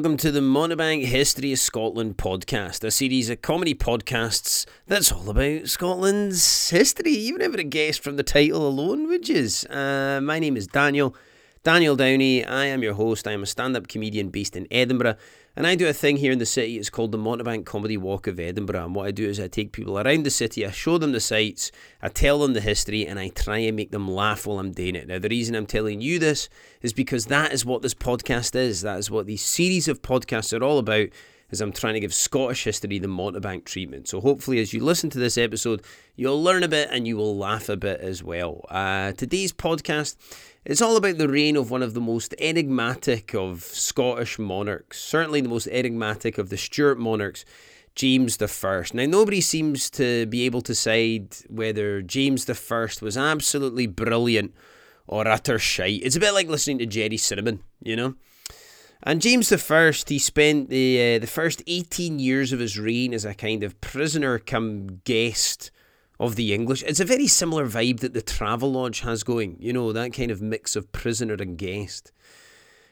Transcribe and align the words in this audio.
Welcome 0.00 0.16
to 0.16 0.32
the 0.32 0.40
Montebank 0.40 1.04
History 1.04 1.52
of 1.52 1.58
Scotland 1.58 2.16
podcast, 2.16 2.82
a 2.84 2.90
series 2.90 3.28
of 3.28 3.42
comedy 3.42 3.74
podcasts 3.74 4.64
that's 4.86 5.12
all 5.12 5.28
about 5.28 5.68
Scotland's 5.68 6.70
history. 6.70 7.10
You 7.10 7.34
would 7.34 7.42
never 7.42 7.62
guessed 7.62 8.02
from 8.02 8.16
the 8.16 8.22
title 8.22 8.66
alone, 8.66 9.08
would 9.08 9.28
you? 9.28 9.46
Uh, 9.68 10.22
my 10.22 10.38
name 10.38 10.56
is 10.56 10.66
Daniel, 10.66 11.14
Daniel 11.64 11.96
Downey. 11.96 12.42
I 12.42 12.64
am 12.64 12.82
your 12.82 12.94
host. 12.94 13.28
I 13.28 13.32
am 13.32 13.42
a 13.42 13.46
stand 13.46 13.76
up 13.76 13.88
comedian 13.88 14.30
based 14.30 14.56
in 14.56 14.66
Edinburgh. 14.70 15.16
And 15.56 15.66
I 15.66 15.74
do 15.74 15.88
a 15.88 15.92
thing 15.92 16.16
here 16.16 16.30
in 16.30 16.38
the 16.38 16.46
city. 16.46 16.78
It's 16.78 16.90
called 16.90 17.10
the 17.10 17.18
Montebank 17.18 17.66
Comedy 17.66 17.96
Walk 17.96 18.26
of 18.28 18.38
Edinburgh. 18.38 18.84
And 18.84 18.94
what 18.94 19.06
I 19.06 19.10
do 19.10 19.28
is 19.28 19.40
I 19.40 19.48
take 19.48 19.72
people 19.72 19.98
around 19.98 20.22
the 20.22 20.30
city, 20.30 20.64
I 20.64 20.70
show 20.70 20.96
them 20.96 21.12
the 21.12 21.20
sights, 21.20 21.72
I 22.00 22.08
tell 22.08 22.38
them 22.38 22.52
the 22.52 22.60
history, 22.60 23.06
and 23.06 23.18
I 23.18 23.28
try 23.28 23.58
and 23.58 23.76
make 23.76 23.90
them 23.90 24.08
laugh 24.08 24.46
while 24.46 24.60
I'm 24.60 24.70
doing 24.70 24.94
it. 24.94 25.08
Now, 25.08 25.18
the 25.18 25.28
reason 25.28 25.56
I'm 25.56 25.66
telling 25.66 26.00
you 26.00 26.18
this 26.18 26.48
is 26.82 26.92
because 26.92 27.26
that 27.26 27.52
is 27.52 27.66
what 27.66 27.82
this 27.82 27.94
podcast 27.94 28.54
is. 28.54 28.82
That 28.82 28.98
is 28.98 29.10
what 29.10 29.26
these 29.26 29.42
series 29.42 29.88
of 29.88 30.02
podcasts 30.02 30.58
are 30.58 30.62
all 30.64 30.78
about. 30.78 31.08
Is 31.50 31.60
I'm 31.60 31.72
trying 31.72 31.94
to 31.94 32.00
give 32.00 32.14
Scottish 32.14 32.64
history 32.64 32.98
the 32.98 33.08
Montebank 33.08 33.64
treatment. 33.64 34.08
So 34.08 34.20
hopefully, 34.20 34.60
as 34.60 34.72
you 34.72 34.84
listen 34.84 35.10
to 35.10 35.18
this 35.18 35.36
episode, 35.36 35.82
you'll 36.14 36.42
learn 36.42 36.62
a 36.62 36.68
bit 36.68 36.88
and 36.92 37.08
you 37.08 37.16
will 37.16 37.36
laugh 37.36 37.68
a 37.68 37.76
bit 37.76 38.00
as 38.00 38.22
well. 38.22 38.64
Uh, 38.70 39.12
today's 39.12 39.52
podcast 39.52 40.16
it's 40.64 40.82
all 40.82 40.96
about 40.96 41.16
the 41.16 41.28
reign 41.28 41.56
of 41.56 41.70
one 41.70 41.82
of 41.82 41.94
the 41.94 42.02
most 42.02 42.34
enigmatic 42.38 43.34
of 43.34 43.62
Scottish 43.62 44.38
monarchs, 44.38 45.00
certainly 45.00 45.40
the 45.40 45.48
most 45.48 45.66
enigmatic 45.68 46.36
of 46.36 46.50
the 46.50 46.58
Stuart 46.58 46.98
monarchs, 46.98 47.46
James 47.94 48.40
I. 48.40 48.84
Now, 48.92 49.06
nobody 49.06 49.40
seems 49.40 49.88
to 49.90 50.26
be 50.26 50.42
able 50.42 50.60
to 50.62 50.72
decide 50.72 51.34
whether 51.48 52.02
James 52.02 52.48
I 52.48 52.86
was 53.00 53.16
absolutely 53.16 53.86
brilliant 53.86 54.54
or 55.06 55.26
utter 55.26 55.58
shite. 55.58 56.02
It's 56.02 56.16
a 56.16 56.20
bit 56.20 56.32
like 56.32 56.48
listening 56.48 56.78
to 56.78 56.86
Gerry 56.86 57.16
Cinnamon, 57.16 57.62
you 57.82 57.96
know? 57.96 58.14
And 59.02 59.22
James 59.22 59.50
I, 59.50 59.92
he 60.06 60.18
spent 60.18 60.68
the 60.68 61.16
uh, 61.16 61.18
the 61.18 61.26
first 61.26 61.62
18 61.66 62.18
years 62.18 62.52
of 62.52 62.60
his 62.60 62.78
reign 62.78 63.14
as 63.14 63.24
a 63.24 63.34
kind 63.34 63.64
of 63.64 63.80
prisoner 63.80 64.38
come 64.38 65.00
guest 65.04 65.70
of 66.18 66.36
the 66.36 66.52
English. 66.52 66.82
It's 66.82 67.00
a 67.00 67.06
very 67.06 67.26
similar 67.26 67.66
vibe 67.66 68.00
that 68.00 68.12
the 68.12 68.20
Travelodge 68.20 69.00
has 69.00 69.22
going, 69.22 69.56
you 69.58 69.72
know, 69.72 69.92
that 69.92 70.12
kind 70.12 70.30
of 70.30 70.42
mix 70.42 70.76
of 70.76 70.92
prisoner 70.92 71.34
and 71.34 71.56
guest. 71.56 72.12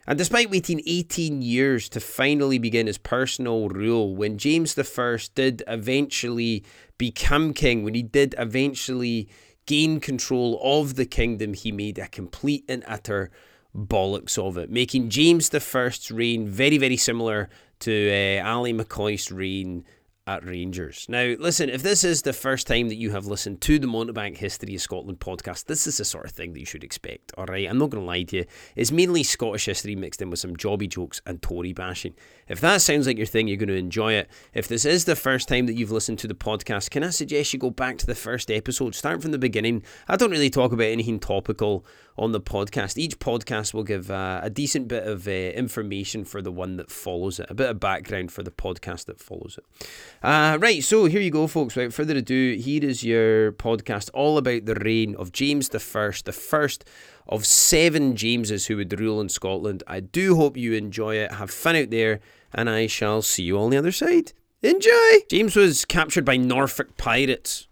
And 0.07 0.17
despite 0.17 0.51
waiting 0.51 0.81
18 0.87 1.43
years 1.43 1.91
to 1.91 2.01
finally 2.01 2.59
begin 2.59 2.87
his 2.87 2.97
personal 2.97 3.69
rule, 3.69 4.17
when 4.17 4.39
James 4.39 4.79
I 4.79 5.19
did 5.35 5.63
eventually 5.67 6.65
become 6.97 7.53
king, 7.53 7.85
when 7.85 7.93
he 7.93 8.03
did 8.03 8.35
eventually 8.39 9.29
gain 9.67 10.01
control 10.01 10.59
of 10.63 10.95
the 10.95 11.05
kingdom, 11.05 11.53
he 11.53 11.71
made 11.71 11.99
a 11.99 12.09
complete 12.09 12.65
and 12.71 12.83
utter 12.87 13.31
bollocks 13.77 14.39
of 14.39 14.57
it, 14.59 14.71
making 14.71 15.11
James 15.11 15.51
the 15.51 15.59
I's 15.59 16.11
reign 16.11 16.49
very, 16.49 16.79
very 16.79 16.97
similar 16.97 17.49
to 17.81 18.11
uh, 18.11 18.43
Ally 18.43 18.73
McCoist's 18.73 19.31
reign 19.31 19.85
at 20.29 20.45
Rangers. 20.45 21.07
Now, 21.09 21.35
listen, 21.39 21.71
if 21.71 21.83
this 21.83 22.05
is 22.05 22.21
the 22.21 22.35
first 22.35 22.67
time 22.67 22.89
that 22.89 22.97
you 22.97 23.13
have 23.13 23.27
listened 23.27 23.63
to 23.63 23.79
the 23.79 23.87
Montebank 23.87 24.37
History 24.37 24.75
of 24.75 24.83
Scotland 24.83 25.21
podcast, 25.21 25.65
this 25.65 25.87
is 25.87 25.97
the 25.97 26.05
sort 26.05 26.27
of 26.27 26.33
thing 26.33 26.53
that 26.53 26.61
you 26.61 26.67
should 26.67 26.85
expect, 26.85 27.33
all 27.39 27.47
right? 27.47 27.67
I'm 27.67 27.79
not 27.79 27.89
going 27.89 28.03
to 28.03 28.07
lie 28.07 28.25
to 28.25 28.37
you. 28.37 28.45
It's 28.77 28.93
mainly 28.93 29.23
Scottish 29.23 29.65
history 29.65 29.97
mixed 29.97 30.21
in 30.21 30.29
with 30.29 30.39
some 30.39 30.55
jobby 30.55 30.87
jokes 30.87 31.23
and 31.25 31.41
Tory 31.41 31.73
bashing. 31.73 32.15
If 32.49 32.61
that 32.61 32.81
sounds 32.81 33.07
like 33.07 33.17
your 33.17 33.27
thing, 33.27 33.49
you're 33.49 33.57
going 33.57 33.69
to 33.69 33.77
enjoy 33.77 34.15
it. 34.15 34.31
If 34.55 34.69
this 34.69 34.85
is 34.85 35.05
the 35.05 35.17
first 35.17 35.49
time 35.49 35.67
that 35.67 35.75
you've 35.75 35.91
listened 35.91 36.19
to 36.21 36.27
the 36.27 36.35
podcast, 36.35 36.91
can 36.91 37.05
I 37.05 37.11
suggest 37.11 37.53
you 37.53 37.59
go 37.59 37.71
back 37.71 37.99
to 37.99 38.07
the 38.07 38.15
first 38.15 38.51
episode? 38.51 38.95
Start 38.95 39.23
from 39.23 39.33
the 39.33 39.39
beginning. 39.39 39.83
I 40.09 40.17
don't 40.17 40.31
really 40.31 40.51
talk 40.51 40.73
about 40.73 40.85
anything 40.85 41.21
topical 41.21 41.85
on 42.17 42.33
the 42.33 42.41
podcast. 42.41 42.99
Each 42.99 43.19
podcast 43.19 43.73
will 43.73 43.85
give 43.85 44.11
uh, 44.11 44.41
a 44.43 44.51
decent 44.51 44.89
bit 44.89 45.07
of 45.07 45.29
uh, 45.29 45.31
information 45.31 46.25
for 46.25 46.43
the 46.43 46.51
one 46.51 46.77
that 46.77 46.91
follows 46.91 47.39
it, 47.39 47.47
a 47.49 47.55
bit 47.55 47.71
of 47.71 47.79
background 47.81 48.33
for 48.33 48.43
the 48.43 48.51
podcast 48.51 49.07
that 49.07 49.21
follows 49.21 49.59
it. 49.59 49.89
Uh, 50.23 50.59
right, 50.61 50.83
so 50.83 51.05
here 51.05 51.21
you 51.21 51.31
go, 51.31 51.47
folks. 51.47 51.77
Without 51.77 51.93
further 51.93 52.17
ado, 52.17 52.57
here 52.57 52.85
is 52.85 53.05
your 53.05 53.53
podcast 53.53 54.11
all 54.15 54.39
about 54.39 54.67
the 54.67 54.75
reign 54.75 55.15
of 55.17 55.33
James 55.33 55.69
the 55.69 55.79
First, 55.79 56.25
the 56.25 56.33
first 56.33 56.85
of 57.29 57.45
seven 57.45 58.17
Jameses 58.17 58.67
who 58.67 58.77
would 58.77 58.99
rule 58.99 59.21
in 59.21 59.29
Scotland. 59.29 59.83
I 59.87 60.01
do 60.01 60.35
hope 60.35 60.57
you 60.57 60.73
enjoy 60.73 61.17
it. 61.17 61.33
Have 61.33 61.51
fun 61.51 61.77
out 61.77 61.91
there, 61.91 62.21
and 62.53 62.69
I 62.69 62.87
shall 62.87 63.23
see 63.23 63.45
you 63.45 63.59
on 63.59 63.71
the 63.71 63.77
other 63.77 63.93
side. 63.93 64.33
Enjoy! 64.63 65.19
James 65.31 65.55
was 65.55 65.85
captured 65.85 66.25
by 66.25 66.37
Norfolk 66.37 66.97
pirates 66.97 67.69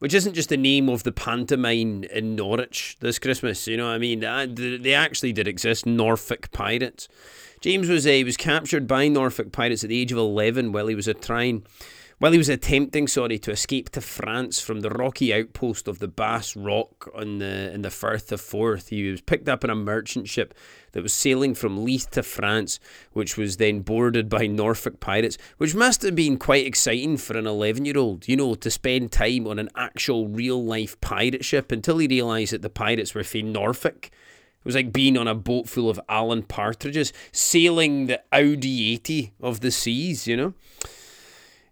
which 0.00 0.14
isn't 0.14 0.34
just 0.34 0.48
the 0.48 0.56
name 0.56 0.88
of 0.88 1.02
the 1.04 1.12
pantomime 1.12 2.04
in 2.04 2.34
Norwich 2.34 2.96
this 3.00 3.18
Christmas. 3.18 3.66
You 3.66 3.76
know 3.76 3.86
what 3.86 3.92
I 3.92 3.98
mean? 3.98 4.20
They 4.20 4.94
actually 4.94 5.32
did 5.32 5.46
exist, 5.46 5.86
Norfolk 5.86 6.50
Pirates. 6.52 7.06
James 7.60 7.88
was 7.88 8.06
uh, 8.06 8.22
was 8.24 8.38
captured 8.38 8.86
by 8.86 9.08
Norfolk 9.08 9.52
Pirates 9.52 9.84
at 9.84 9.90
the 9.90 10.00
age 10.00 10.10
of 10.10 10.18
11 10.18 10.72
while 10.72 10.86
he 10.86 10.94
was 10.94 11.06
a 11.06 11.12
trying 11.12 11.64
while 12.20 12.32
he 12.32 12.38
was 12.38 12.50
attempting, 12.50 13.08
sorry, 13.08 13.38
to 13.38 13.50
escape 13.50 13.88
to 13.88 14.02
France 14.02 14.60
from 14.60 14.80
the 14.80 14.90
rocky 14.90 15.32
outpost 15.32 15.88
of 15.88 16.00
the 16.00 16.06
Bass 16.06 16.54
Rock 16.54 17.10
on 17.14 17.38
the 17.38 17.72
in 17.72 17.80
the 17.80 17.88
Firth 17.88 18.30
of 18.30 18.42
Forth, 18.42 18.88
he 18.88 19.10
was 19.10 19.22
picked 19.22 19.48
up 19.48 19.64
on 19.64 19.70
a 19.70 19.74
merchant 19.74 20.28
ship 20.28 20.52
that 20.92 21.02
was 21.02 21.14
sailing 21.14 21.54
from 21.54 21.82
Leith 21.82 22.10
to 22.10 22.22
France, 22.22 22.78
which 23.14 23.38
was 23.38 23.56
then 23.56 23.80
boarded 23.80 24.28
by 24.28 24.46
Norfolk 24.46 25.00
pirates, 25.00 25.38
which 25.56 25.74
must 25.74 26.02
have 26.02 26.14
been 26.14 26.36
quite 26.36 26.66
exciting 26.66 27.16
for 27.16 27.38
an 27.38 27.46
11 27.46 27.86
year 27.86 27.96
old, 27.96 28.28
you 28.28 28.36
know, 28.36 28.54
to 28.54 28.70
spend 28.70 29.10
time 29.10 29.46
on 29.46 29.58
an 29.58 29.70
actual 29.74 30.28
real 30.28 30.62
life 30.62 31.00
pirate 31.00 31.42
ship 31.42 31.72
until 31.72 31.96
he 31.96 32.06
realised 32.06 32.52
that 32.52 32.60
the 32.60 32.68
pirates 32.68 33.14
were 33.14 33.24
from 33.24 33.50
Norfolk. 33.50 34.10
It 34.12 34.64
was 34.66 34.74
like 34.74 34.92
being 34.92 35.16
on 35.16 35.26
a 35.26 35.34
boat 35.34 35.70
full 35.70 35.88
of 35.88 35.98
Alan 36.06 36.42
Partridges, 36.42 37.14
sailing 37.32 38.08
the 38.08 38.20
Audi 38.30 38.92
80 38.92 39.32
of 39.40 39.60
the 39.60 39.70
seas, 39.70 40.26
you 40.26 40.36
know. 40.36 40.52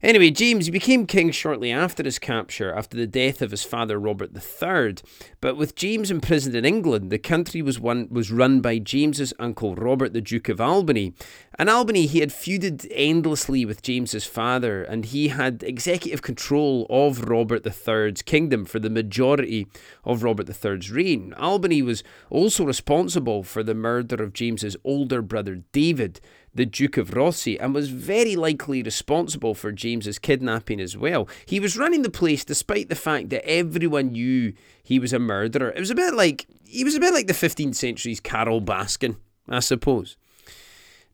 Anyway, 0.01 0.31
James 0.31 0.71
became 0.71 1.07
king 1.09 1.33
shortly 1.33 1.73
after 1.73 2.05
his 2.05 2.21
capture, 2.21 2.73
after 2.73 2.97
the 2.97 3.07
death 3.07 3.43
of 3.43 3.51
his 3.51 3.65
father 3.65 3.99
Robert 3.99 4.31
III. 4.33 4.95
But 5.41 5.57
with 5.57 5.75
James 5.75 6.09
imprisoned 6.09 6.55
in 6.55 6.65
England, 6.65 7.11
the 7.11 7.19
country 7.19 7.63
was 7.63 7.81
one 7.81 8.07
was 8.09 8.31
run 8.31 8.61
by 8.61 8.79
James's 8.79 9.35
uncle 9.41 9.75
Robert, 9.75 10.13
the 10.13 10.21
Duke 10.21 10.49
of 10.49 10.61
Albany. 10.61 11.15
And 11.59 11.69
Albany, 11.69 12.07
he 12.07 12.21
had 12.21 12.31
feuded 12.31 12.87
endlessly 12.93 13.65
with 13.65 13.83
James's 13.83 14.25
father, 14.25 14.85
and 14.85 15.05
he 15.05 15.29
had 15.29 15.65
executive 15.65 16.23
control 16.23 16.87
of 16.89 17.29
Robert 17.29 17.67
III's 17.67 18.23
kingdom 18.23 18.65
for 18.67 18.79
the 18.79 18.91
majority 18.91 19.67
of 20.05 20.23
Robert 20.23 20.49
III's 20.49 20.93
reign. 20.93 21.35
Albany 21.37 21.83
was 21.83 22.05
also 22.31 22.65
responsible 22.65 23.43
for 23.43 23.65
the 23.65 23.75
murder 23.75 24.23
of 24.23 24.33
James's 24.33 24.77
older 24.85 25.23
brother 25.23 25.65
David 25.73 26.21
the 26.55 26.67
Duke 26.67 26.97
of 26.97 27.11
Rothesay, 27.11 27.57
and 27.61 27.75
was 27.75 27.91
very 27.91 28.37
likely 28.37 28.83
responsible 28.83 29.55
for 29.55 29.73
James's 29.73 30.19
kidnapping 30.19 30.81
as 30.81 30.97
well. 30.97 31.29
He 31.47 31.61
was 31.61 31.77
running 31.77 32.03
the 32.03 32.11
place 32.11 32.45
despite 32.45 32.89
the 32.89 32.95
fact 32.95 33.31
that 33.31 33.49
everyone 33.49 34.13
knew 34.13 34.53
he 34.83 34.99
was 34.99 35.13
a 35.13 35.19
murderer. 35.19 35.71
It 35.71 35.81
was 35.81 35.91
a 35.91 35.95
bit 35.95 36.15
like 36.15 36.47
he 36.65 36.85
was 36.85 36.95
a 36.95 37.01
bit 37.01 37.15
like 37.15 37.27
the 37.27 37.33
15th 37.33 37.75
century's 37.75 38.21
Carole 38.21 38.61
Baskin, 38.61 39.17
I 39.49 39.61
suppose. 39.61 40.17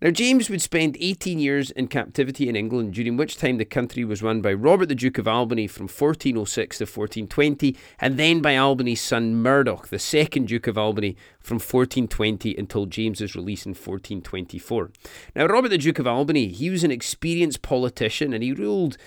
Now, 0.04 0.10
James 0.10 0.50
would 0.50 0.60
spend 0.60 0.98
18 1.00 1.38
years 1.38 1.70
in 1.70 1.88
captivity 1.88 2.46
in 2.46 2.56
England, 2.56 2.92
during 2.92 3.16
which 3.16 3.38
time 3.38 3.56
the 3.56 3.64
country 3.64 4.04
was 4.04 4.22
run 4.22 4.42
by 4.42 4.52
Robert 4.52 4.90
the 4.90 4.94
Duke 4.94 5.16
of 5.16 5.26
Albany 5.26 5.66
from 5.66 5.84
1406 5.84 6.76
to 6.76 6.84
1420, 6.84 7.74
and 7.98 8.18
then 8.18 8.42
by 8.42 8.54
Albany's 8.54 9.00
son 9.00 9.36
Murdoch, 9.36 9.88
the 9.88 9.98
second 9.98 10.48
Duke 10.48 10.66
of 10.66 10.76
Albany, 10.76 11.16
from 11.40 11.54
1420 11.54 12.54
until 12.54 12.84
James's 12.84 13.34
release 13.34 13.64
in 13.64 13.70
1424. 13.70 14.90
Now, 15.34 15.46
Robert 15.46 15.70
the 15.70 15.78
Duke 15.78 15.98
of 15.98 16.06
Albany, 16.06 16.48
he 16.48 16.68
was 16.68 16.84
an 16.84 16.90
experienced 16.90 17.62
politician 17.62 18.34
and 18.34 18.42
he 18.42 18.52
ruled 18.52 18.98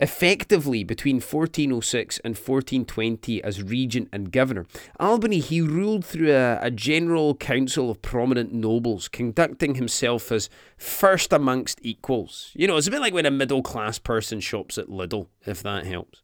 effectively 0.00 0.82
between 0.82 1.16
1406 1.16 2.18
and 2.24 2.34
1420 2.34 3.42
as 3.44 3.62
regent 3.62 4.08
and 4.12 4.32
governor. 4.32 4.66
Albany, 4.98 5.38
he 5.38 5.60
ruled 5.60 6.04
through 6.04 6.32
a, 6.32 6.58
a, 6.60 6.70
general 6.70 7.34
council 7.36 7.90
of 7.90 8.02
prominent 8.02 8.52
nobles, 8.52 9.06
conducting 9.08 9.76
himself 9.76 10.32
as 10.32 10.50
first 10.76 11.32
amongst 11.32 11.78
equals. 11.82 12.50
You 12.54 12.66
know, 12.66 12.76
it's 12.76 12.88
a 12.88 12.90
bit 12.90 13.00
like 13.00 13.14
when 13.14 13.26
a 13.26 13.30
middle 13.30 13.62
class 13.62 13.98
person 13.98 14.40
shops 14.40 14.78
at 14.78 14.88
Lidl, 14.88 15.28
if 15.46 15.62
that 15.62 15.86
helps. 15.86 16.22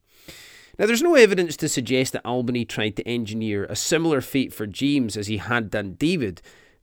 Now, 0.79 0.87
there's 0.87 1.03
no 1.03 1.15
evidence 1.15 1.57
to 1.59 1.69
suggest 1.69 2.15
that 2.15 2.25
Albany 2.25 2.65
tried 2.65 2.97
to 2.97 3.07
engineer 3.07 3.67
a 3.67 3.77
similar 3.77 4.21
fate 4.21 4.53
for 4.53 4.67
James 4.67 5.17
as 5.17 5.27
he 5.27 5.37
had 5.37 5.71
done 5.71 5.95
David, 5.95 6.41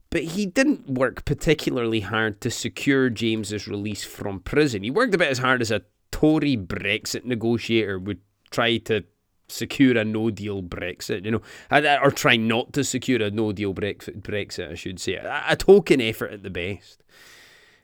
but 0.09 0.23
he 0.23 0.45
didn't 0.45 0.89
work 0.89 1.25
particularly 1.25 2.01
hard 2.01 2.39
to 2.41 2.51
secure 2.51 3.09
James's 3.09 3.67
release 3.67 4.03
from 4.03 4.39
prison. 4.39 4.83
He 4.83 4.91
worked 4.91 5.15
about 5.15 5.29
as 5.29 5.39
hard 5.39 5.61
as 5.61 5.71
a 5.71 5.81
Tory 6.11 6.57
Brexit 6.57 7.25
negotiator 7.25 7.99
would 7.99 8.19
try 8.49 8.77
to 8.77 9.03
secure 9.47 9.97
a 9.97 10.03
no 10.03 10.29
deal 10.29 10.61
Brexit, 10.61 11.25
you 11.25 11.31
know, 11.31 11.41
or 11.71 12.11
try 12.11 12.35
not 12.35 12.73
to 12.73 12.83
secure 12.83 13.21
a 13.21 13.31
no 13.31 13.51
deal 13.51 13.73
Brexit, 13.73 14.71
I 14.71 14.75
should 14.75 14.99
say. 14.99 15.15
A, 15.15 15.55
token 15.55 16.01
effort 16.01 16.31
at 16.31 16.43
the 16.43 16.49
best. 16.49 17.03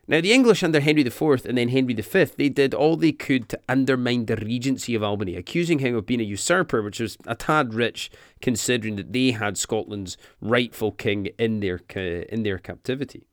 Now, 0.06 0.20
the 0.20 0.34
English 0.34 0.62
under 0.62 0.80
Henry 0.80 1.02
IV 1.02 1.46
and 1.46 1.56
then 1.56 1.70
Henry 1.70 1.94
V, 1.94 2.24
they 2.36 2.50
did 2.50 2.74
all 2.74 2.96
they 2.96 3.12
could 3.12 3.48
to 3.48 3.60
undermine 3.70 4.26
the 4.26 4.36
regency 4.36 4.94
of 4.94 5.02
Albany, 5.02 5.34
accusing 5.34 5.78
him 5.78 5.94
of 5.94 6.04
being 6.04 6.20
a 6.20 6.24
usurper, 6.24 6.82
which 6.82 7.00
was 7.00 7.16
a 7.26 7.34
tad 7.34 7.72
rich 7.72 8.10
considering 8.42 8.96
that 8.96 9.14
they 9.14 9.30
had 9.30 9.56
Scotland's 9.56 10.18
rightful 10.42 10.92
king 10.92 11.30
in 11.38 11.60
their, 11.60 11.80
in 11.96 12.42
their 12.42 12.58
captivity. 12.58 13.26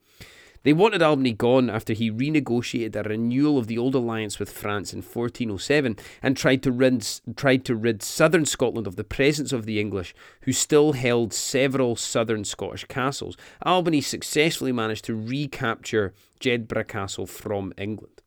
They 0.64 0.74
wanted 0.74 1.02
Albany 1.02 1.34
gone 1.34 1.72
after 1.72 1.94
he 1.94 2.12
renegotiated 2.12 2.96
a 2.96 3.10
renewal 3.10 3.58
of 3.58 3.66
the 3.66 3.80
old 3.80 3.96
alliance 3.96 4.38
with 4.38 4.52
France 4.52 4.94
in 4.94 5.00
1407 5.00 5.98
and 6.22 6.38
tried 6.38 6.62
to 6.64 6.72
rid, 6.72 7.08
tried 7.36 7.66
to 7.66 7.76
rid 7.76 8.04
southern 8.04 8.46
Scotland 8.46 8.86
of 8.86 8.96
the 8.96 9.04
presence 9.04 9.52
of 9.52 9.66
the 9.66 9.80
English, 9.80 10.14
who 10.42 10.54
still 10.54 10.94
held 10.94 11.34
several 11.34 11.96
southern 11.96 12.44
Scottish 12.44 12.86
castles. 12.86 13.36
Albany 13.64 14.02
successfully 14.02 14.72
managed 14.72 15.06
to 15.06 15.16
recapture 15.16 16.14
Jedburgh 16.40 16.88
Castle 16.88 17.26
from 17.26 17.74
England. 17.78 18.22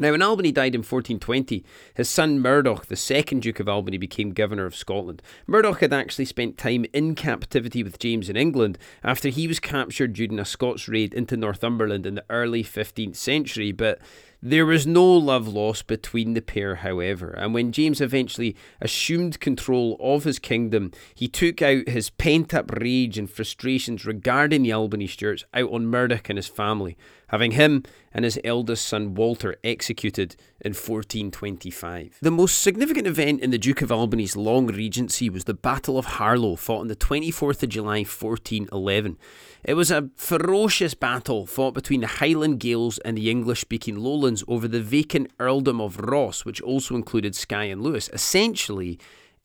Now, 0.00 0.10
when 0.10 0.22
Albany 0.22 0.50
died 0.50 0.74
in 0.74 0.80
1420, 0.80 1.64
his 1.94 2.10
son 2.10 2.40
Murdoch, 2.40 2.86
the 2.86 2.96
second 2.96 3.42
Duke 3.42 3.60
of 3.60 3.68
Albany, 3.68 3.96
became 3.96 4.30
Governor 4.30 4.66
of 4.66 4.74
Scotland. 4.74 5.22
Murdoch 5.46 5.78
had 5.78 5.92
actually 5.92 6.24
spent 6.24 6.58
time 6.58 6.84
in 6.92 7.14
captivity 7.14 7.84
with 7.84 8.00
James 8.00 8.28
in 8.28 8.36
England 8.36 8.76
after 9.04 9.28
he 9.28 9.46
was 9.46 9.60
captured 9.60 10.14
during 10.14 10.40
a 10.40 10.44
Scots 10.44 10.88
raid 10.88 11.14
into 11.14 11.36
Northumberland 11.36 12.06
in 12.06 12.16
the 12.16 12.24
early 12.28 12.64
15th 12.64 13.14
century, 13.14 13.70
but 13.70 14.00
there 14.42 14.66
was 14.66 14.86
no 14.86 15.06
love 15.10 15.48
lost 15.48 15.86
between 15.86 16.34
the 16.34 16.42
pair, 16.42 16.74
however, 16.74 17.30
and 17.30 17.54
when 17.54 17.72
James 17.72 18.02
eventually 18.02 18.54
assumed 18.78 19.40
control 19.40 19.96
of 20.00 20.24
his 20.24 20.38
kingdom, 20.38 20.90
he 21.14 21.28
took 21.28 21.62
out 21.62 21.88
his 21.88 22.10
pent 22.10 22.52
up 22.52 22.70
rage 22.72 23.16
and 23.16 23.30
frustrations 23.30 24.04
regarding 24.04 24.62
the 24.62 24.72
Albany 24.72 25.06
Stuarts 25.06 25.46
out 25.54 25.70
on 25.70 25.86
Murdoch 25.86 26.28
and 26.28 26.36
his 26.36 26.46
family, 26.46 26.94
having 27.34 27.50
him 27.50 27.82
and 28.12 28.24
his 28.24 28.38
eldest 28.44 28.86
son 28.86 29.12
Walter 29.12 29.56
executed 29.64 30.36
in 30.60 30.70
1425. 30.70 32.18
The 32.22 32.30
most 32.30 32.60
significant 32.60 33.08
event 33.08 33.40
in 33.40 33.50
the 33.50 33.58
Duke 33.58 33.82
of 33.82 33.90
Albany's 33.90 34.36
long 34.36 34.68
regency 34.68 35.28
was 35.28 35.42
the 35.42 35.52
Battle 35.52 35.98
of 35.98 36.06
Harlaw, 36.06 36.56
fought 36.56 36.82
on 36.82 36.86
the 36.86 36.94
24th 36.94 37.64
of 37.64 37.70
July 37.70 38.04
1411. 38.04 39.18
It 39.64 39.74
was 39.74 39.90
a 39.90 40.10
ferocious 40.16 40.94
battle 40.94 41.44
fought 41.44 41.74
between 41.74 42.02
the 42.02 42.06
Highland 42.06 42.60
Gaels 42.60 42.98
and 42.98 43.18
the 43.18 43.28
English 43.28 43.62
speaking 43.62 43.96
lowlands 43.96 44.44
over 44.46 44.68
the 44.68 44.80
vacant 44.80 45.32
earldom 45.40 45.80
of 45.80 45.98
Ross, 45.98 46.44
which 46.44 46.62
also 46.62 46.94
included 46.94 47.34
Skye 47.34 47.64
and 47.64 47.82
Lewis. 47.82 48.08
Essentially, 48.12 48.96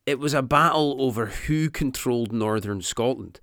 it 0.05 0.19
was 0.19 0.35
a 0.35 0.43
battle 0.43 0.97
over 0.99 1.25
who 1.25 1.71
controlled 1.71 2.31
northern 2.31 2.83
Scotland. 2.83 3.39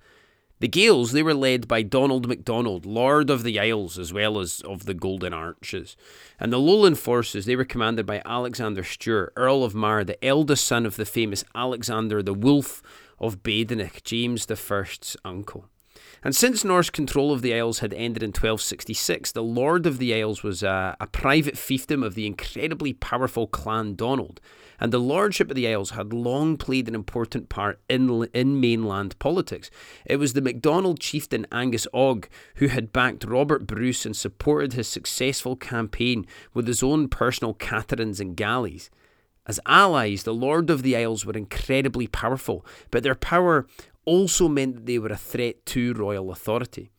The 0.59 0.67
Gaels, 0.67 1.11
they 1.11 1.21
were 1.21 1.35
led 1.35 1.67
by 1.67 1.83
Donald 1.83 2.27
MacDonald, 2.27 2.83
Lord 2.83 3.29
of 3.29 3.43
the 3.43 3.59
Isles, 3.59 3.99
as 3.99 4.11
well 4.11 4.39
as 4.39 4.61
of 4.61 4.85
the 4.85 4.95
Golden 4.95 5.31
Arches. 5.31 5.95
And 6.39 6.51
the 6.51 6.57
Lowland 6.57 6.97
forces, 6.97 7.45
they 7.45 7.55
were 7.55 7.63
commanded 7.63 8.07
by 8.07 8.23
Alexander 8.25 8.83
Stewart, 8.83 9.33
Earl 9.35 9.63
of 9.63 9.75
Mar, 9.75 10.03
the 10.03 10.23
eldest 10.25 10.65
son 10.65 10.87
of 10.87 10.95
the 10.95 11.05
famous 11.05 11.43
Alexander 11.53 12.23
the 12.23 12.33
Wolf 12.33 12.81
of 13.19 13.43
Badenoch, 13.43 14.03
James 14.03 14.47
I's 14.49 15.15
uncle. 15.23 15.65
And 16.23 16.35
since 16.35 16.63
Norse 16.63 16.89
control 16.89 17.31
of 17.31 17.43
the 17.43 17.53
Isles 17.53 17.79
had 17.79 17.93
ended 17.93 18.23
in 18.23 18.29
1266, 18.29 19.33
the 19.33 19.43
Lord 19.43 19.85
of 19.85 19.99
the 19.99 20.15
Isles 20.15 20.41
was 20.41 20.63
a, 20.63 20.97
a 20.99 21.05
private 21.05 21.55
fiefdom 21.55 22.03
of 22.03 22.15
the 22.15 22.25
incredibly 22.25 22.93
powerful 22.93 23.45
Clan 23.45 23.93
Donald, 23.93 24.41
and 24.79 24.91
the 24.91 24.99
lordship 24.99 25.49
of 25.49 25.55
the 25.55 25.67
Isles 25.67 25.91
had 25.91 26.13
long 26.13 26.57
played 26.57 26.87
an 26.87 26.95
important 26.95 27.49
part 27.49 27.79
in, 27.89 28.27
in 28.33 28.59
mainland 28.59 29.17
politics. 29.19 29.69
It 30.05 30.17
was 30.17 30.33
the 30.33 30.41
MacDonald 30.41 30.99
chieftain 30.99 31.47
Angus 31.51 31.87
Og 31.93 32.27
who 32.55 32.67
had 32.67 32.93
backed 32.93 33.23
Robert 33.23 33.65
Bruce 33.65 34.05
and 34.05 34.15
supported 34.15 34.73
his 34.73 34.87
successful 34.87 35.55
campaign 35.55 36.25
with 36.53 36.67
his 36.67 36.83
own 36.83 37.09
personal 37.09 37.53
caterans 37.53 38.19
and 38.19 38.35
galleys. 38.35 38.89
As 39.45 39.59
allies, 39.65 40.23
the 40.23 40.33
Lord 40.33 40.69
of 40.69 40.83
the 40.83 40.97
Isles 40.97 41.25
were 41.25 41.33
incredibly 41.33 42.07
powerful, 42.07 42.65
but 42.91 43.03
their 43.03 43.15
power 43.15 43.65
also 44.03 44.47
meant 44.47 44.75
that 44.75 44.85
they 44.85 44.99
were 44.99 45.09
a 45.09 45.17
threat 45.17 45.65
to 45.67 45.93
royal 45.93 46.31
authority. 46.31 46.91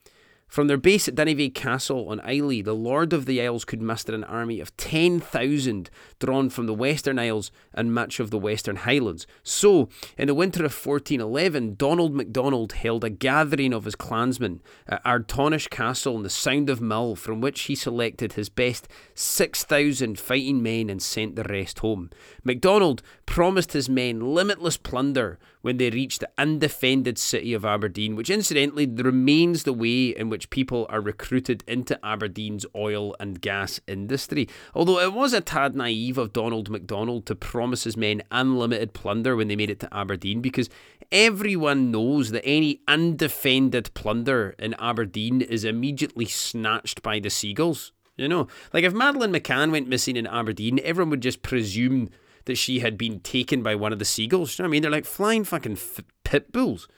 From 0.48 0.66
their 0.66 0.78
base 0.78 1.06
at 1.06 1.14
Dunyvaig 1.14 1.54
Castle 1.54 2.08
on 2.08 2.20
Islay, 2.20 2.62
the 2.62 2.74
Lord 2.74 3.12
of 3.12 3.26
the 3.26 3.42
Isles 3.42 3.66
could 3.66 3.82
muster 3.82 4.14
an 4.14 4.24
army 4.24 4.60
of 4.60 4.74
10,000 4.78 5.90
drawn 6.18 6.48
from 6.48 6.64
the 6.64 6.74
Western 6.74 7.18
Isles 7.18 7.52
and 7.74 7.92
much 7.92 8.18
of 8.18 8.30
the 8.30 8.38
Western 8.38 8.76
Highlands. 8.76 9.26
So, 9.42 9.90
in 10.16 10.26
the 10.26 10.34
winter 10.34 10.64
of 10.64 10.72
1411, 10.72 11.74
Donald 11.76 12.14
MacDonald 12.14 12.72
held 12.72 13.04
a 13.04 13.10
gathering 13.10 13.74
of 13.74 13.84
his 13.84 13.94
clansmen 13.94 14.62
at 14.86 15.04
Ardtornish 15.04 15.68
Castle 15.68 16.16
in 16.16 16.22
the 16.22 16.30
Sound 16.30 16.70
of 16.70 16.80
Mull, 16.80 17.14
from 17.14 17.42
which 17.42 17.60
he 17.62 17.74
selected 17.74 18.32
his 18.32 18.48
best 18.48 18.88
6,000 19.14 20.18
fighting 20.18 20.62
men 20.62 20.88
and 20.88 21.02
sent 21.02 21.36
the 21.36 21.44
rest 21.44 21.80
home. 21.80 22.08
MacDonald 22.42 23.02
promised 23.28 23.74
his 23.74 23.90
men 23.90 24.34
limitless 24.34 24.78
plunder 24.78 25.38
when 25.60 25.76
they 25.76 25.90
reached 25.90 26.20
the 26.20 26.30
undefended 26.38 27.18
city 27.18 27.52
of 27.52 27.62
Aberdeen, 27.62 28.16
which 28.16 28.30
incidentally 28.30 28.86
remains 28.86 29.64
the 29.64 29.72
way 29.74 30.08
in 30.08 30.30
which 30.30 30.48
people 30.48 30.86
are 30.88 31.02
recruited 31.02 31.62
into 31.68 32.02
Aberdeen's 32.02 32.64
oil 32.74 33.14
and 33.20 33.42
gas 33.42 33.80
industry. 33.86 34.48
Although 34.74 34.98
it 34.98 35.12
was 35.12 35.34
a 35.34 35.42
tad 35.42 35.76
naive 35.76 36.16
of 36.16 36.32
Donald 36.32 36.70
MacDonald 36.70 37.26
to 37.26 37.34
promise 37.34 37.84
his 37.84 37.98
men 37.98 38.22
unlimited 38.30 38.94
plunder 38.94 39.36
when 39.36 39.48
they 39.48 39.56
made 39.56 39.70
it 39.70 39.80
to 39.80 39.94
Aberdeen, 39.94 40.40
because 40.40 40.70
everyone 41.12 41.90
knows 41.90 42.30
that 42.30 42.46
any 42.46 42.80
undefended 42.88 43.92
plunder 43.92 44.54
in 44.58 44.74
Aberdeen 44.78 45.42
is 45.42 45.64
immediately 45.64 46.24
snatched 46.24 47.02
by 47.02 47.20
the 47.20 47.28
seagulls. 47.30 47.92
You 48.16 48.26
know, 48.26 48.48
like 48.72 48.84
if 48.84 48.94
Madeleine 48.94 49.32
McCann 49.32 49.70
went 49.70 49.86
missing 49.86 50.16
in 50.16 50.26
Aberdeen, 50.26 50.80
everyone 50.82 51.10
would 51.10 51.20
just 51.20 51.42
presume 51.42 52.08
that 52.48 52.56
she 52.56 52.80
had 52.80 52.98
been 52.98 53.20
taken 53.20 53.62
by 53.62 53.76
one 53.76 53.92
of 53.92 54.00
the 54.00 54.04
seagulls. 54.04 54.58
You 54.58 54.64
know 54.64 54.66
what 54.66 54.70
I 54.70 54.72
mean? 54.72 54.82
They're 54.82 54.90
like 54.90 55.04
flying 55.04 55.44
fucking 55.44 55.72
f- 55.72 56.00
pit 56.24 56.50
bulls. 56.50 56.88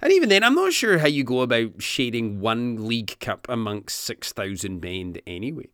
And 0.00 0.12
even 0.12 0.30
then, 0.30 0.42
I'm 0.42 0.54
not 0.54 0.72
sure 0.72 0.98
how 0.98 1.08
you 1.08 1.22
go 1.22 1.42
about 1.42 1.82
sharing 1.82 2.40
one 2.40 2.88
League 2.88 3.18
Cup 3.20 3.46
amongst 3.50 4.00
6,000 4.00 4.80
men 4.80 5.18
anyway. 5.26 5.68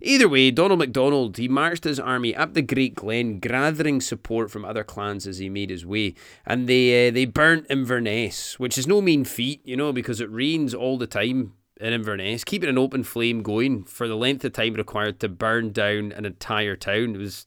Either 0.00 0.28
way, 0.28 0.50
Donald 0.50 0.78
MacDonald, 0.78 1.36
he 1.36 1.48
marched 1.48 1.84
his 1.84 1.98
army 1.98 2.34
up 2.34 2.54
the 2.54 2.62
Great 2.62 2.94
Glen, 2.94 3.40
gathering 3.40 4.00
support 4.00 4.50
from 4.50 4.64
other 4.64 4.84
clans 4.84 5.26
as 5.26 5.38
he 5.38 5.48
made 5.48 5.70
his 5.70 5.84
way. 5.84 6.14
And 6.46 6.68
they 6.68 7.08
uh, 7.08 7.10
they 7.10 7.24
burnt 7.24 7.66
Inverness, 7.68 8.58
which 8.60 8.78
is 8.78 8.86
no 8.86 9.00
mean 9.00 9.24
feat, 9.24 9.60
you 9.64 9.76
know, 9.76 9.92
because 9.92 10.20
it 10.20 10.30
rains 10.30 10.72
all 10.72 10.98
the 10.98 11.08
time 11.08 11.54
in 11.80 11.92
Inverness. 11.92 12.44
Keeping 12.44 12.68
an 12.68 12.78
open 12.78 13.02
flame 13.02 13.42
going 13.42 13.84
for 13.84 14.06
the 14.06 14.16
length 14.16 14.44
of 14.44 14.52
time 14.52 14.74
required 14.74 15.18
to 15.20 15.28
burn 15.28 15.72
down 15.72 16.12
an 16.12 16.24
entire 16.24 16.76
town 16.76 17.18
was 17.18 17.46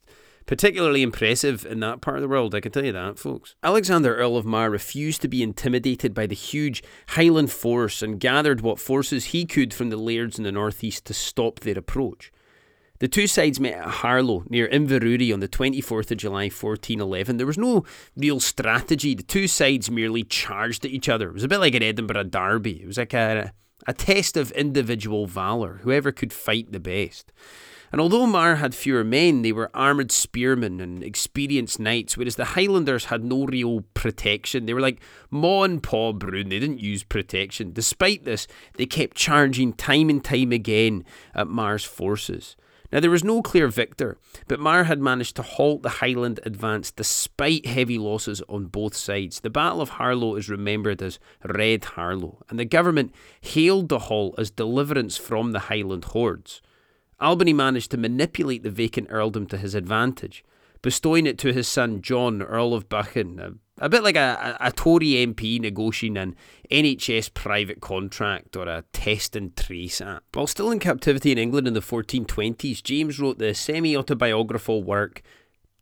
particularly 0.51 1.01
impressive 1.01 1.65
in 1.65 1.79
that 1.79 2.01
part 2.01 2.17
of 2.17 2.21
the 2.21 2.27
world, 2.27 2.53
I 2.53 2.59
can 2.59 2.73
tell 2.73 2.83
you 2.83 2.91
that, 2.91 3.17
folks. 3.17 3.55
Alexander, 3.63 4.17
Earl 4.17 4.35
of 4.35 4.45
Mar, 4.45 4.69
refused 4.69 5.21
to 5.21 5.29
be 5.29 5.41
intimidated 5.41 6.13
by 6.13 6.27
the 6.27 6.35
huge 6.35 6.83
Highland 7.07 7.53
force 7.53 8.01
and 8.01 8.19
gathered 8.19 8.59
what 8.59 8.77
forces 8.77 9.27
he 9.27 9.45
could 9.45 9.73
from 9.73 9.91
the 9.91 9.95
lairds 9.95 10.37
in 10.37 10.43
the 10.43 10.51
northeast 10.51 11.05
to 11.05 11.13
stop 11.13 11.61
their 11.61 11.79
approach. 11.79 12.33
The 12.99 13.07
two 13.07 13.27
sides 13.27 13.61
met 13.61 13.75
at 13.75 13.87
Harlaw 13.87 14.43
near 14.49 14.67
Inverurie 14.67 15.33
on 15.33 15.39
the 15.39 15.47
24th 15.47 16.11
of 16.11 16.17
July 16.17 16.49
1411. 16.49 17.37
There 17.37 17.47
was 17.47 17.57
no 17.57 17.85
real 18.17 18.41
strategy. 18.41 19.15
The 19.15 19.23
two 19.23 19.47
sides 19.47 19.89
merely 19.89 20.25
charged 20.25 20.83
at 20.83 20.91
each 20.91 21.07
other. 21.07 21.29
It 21.29 21.33
was 21.33 21.45
a 21.45 21.47
bit 21.47 21.61
like 21.61 21.75
an 21.75 21.81
Edinburgh 21.81 22.25
derby. 22.25 22.83
It 22.83 22.87
was 22.87 22.97
like 22.97 23.13
a, 23.13 23.53
a 23.87 23.93
test 23.93 24.35
of 24.35 24.51
individual 24.51 25.27
valour, 25.27 25.79
whoever 25.83 26.11
could 26.11 26.33
fight 26.33 26.73
the 26.73 26.81
best. 26.81 27.31
And 27.91 27.99
although 27.99 28.25
Mar 28.25 28.55
had 28.55 28.73
fewer 28.73 29.03
men, 29.03 29.41
they 29.41 29.51
were 29.51 29.69
armoured 29.73 30.11
spearmen 30.11 30.79
and 30.79 31.03
experienced 31.03 31.79
knights, 31.79 32.15
whereas 32.15 32.37
the 32.37 32.45
Highlanders 32.45 33.05
had 33.05 33.23
no 33.23 33.45
real 33.45 33.81
protection. 33.93 34.65
They 34.65 34.73
were 34.73 34.79
like 34.79 35.01
Ma 35.29 35.63
and 35.63 35.83
Pa 35.83 36.13
Brown, 36.13 36.49
they 36.49 36.59
didn't 36.59 36.79
use 36.79 37.03
protection. 37.03 37.73
Despite 37.73 38.23
this, 38.23 38.47
they 38.77 38.85
kept 38.85 39.17
charging 39.17 39.73
time 39.73 40.09
and 40.09 40.23
time 40.23 40.53
again 40.53 41.03
at 41.35 41.47
Mar's 41.47 41.83
forces. 41.83 42.55
Now, 42.93 42.99
there 42.99 43.11
was 43.11 43.23
no 43.23 43.41
clear 43.41 43.69
victor, 43.69 44.17
but 44.47 44.59
Mar 44.59 44.83
had 44.83 44.99
managed 44.99 45.37
to 45.37 45.41
halt 45.41 45.81
the 45.81 45.89
Highland 45.89 46.41
advance 46.43 46.91
despite 46.91 47.65
heavy 47.65 47.97
losses 47.97 48.41
on 48.49 48.65
both 48.65 48.95
sides. 48.95 49.39
The 49.39 49.49
Battle 49.49 49.81
of 49.81 49.91
Harlaw 49.91 50.37
is 50.37 50.49
remembered 50.49 51.01
as 51.01 51.17
Red 51.43 51.81
Harlaw, 51.81 52.41
and 52.49 52.59
the 52.59 52.65
government 52.65 53.13
hailed 53.39 53.87
the 53.87 53.99
halt 53.99 54.35
as 54.37 54.51
deliverance 54.51 55.15
from 55.15 55.53
the 55.53 55.59
Highland 55.59 56.05
hordes. 56.05 56.61
Albany 57.21 57.53
managed 57.53 57.91
to 57.91 57.97
manipulate 57.97 58.63
the 58.63 58.71
vacant 58.71 59.07
earldom 59.11 59.47
to 59.49 59.57
his 59.57 59.75
advantage, 59.75 60.43
bestowing 60.81 61.27
it 61.27 61.37
to 61.37 61.53
his 61.53 61.67
son 61.67 62.01
John, 62.01 62.41
Earl 62.41 62.73
of 62.73 62.89
Buchan, 62.89 63.39
a, 63.39 63.85
a 63.85 63.89
bit 63.89 64.03
like 64.03 64.15
a, 64.15 64.57
a, 64.59 64.71
Tory 64.71 65.11
MP 65.25 65.59
negotiating 65.59 66.17
an 66.17 66.35
NHS 66.71 67.33
private 67.33 67.79
contract 67.79 68.57
or 68.57 68.67
a 68.67 68.83
test 68.91 69.35
and 69.35 69.55
trace 69.55 70.01
app. 70.01 70.23
While 70.33 70.47
still 70.47 70.71
in 70.71 70.79
captivity 70.79 71.31
in 71.31 71.37
England 71.37 71.67
in 71.67 71.75
the 71.75 71.79
1420s, 71.79 72.81
James 72.81 73.19
wrote 73.19 73.37
the 73.37 73.53
semi 73.53 73.95
autobiographical 73.95 74.83
work 74.83 75.21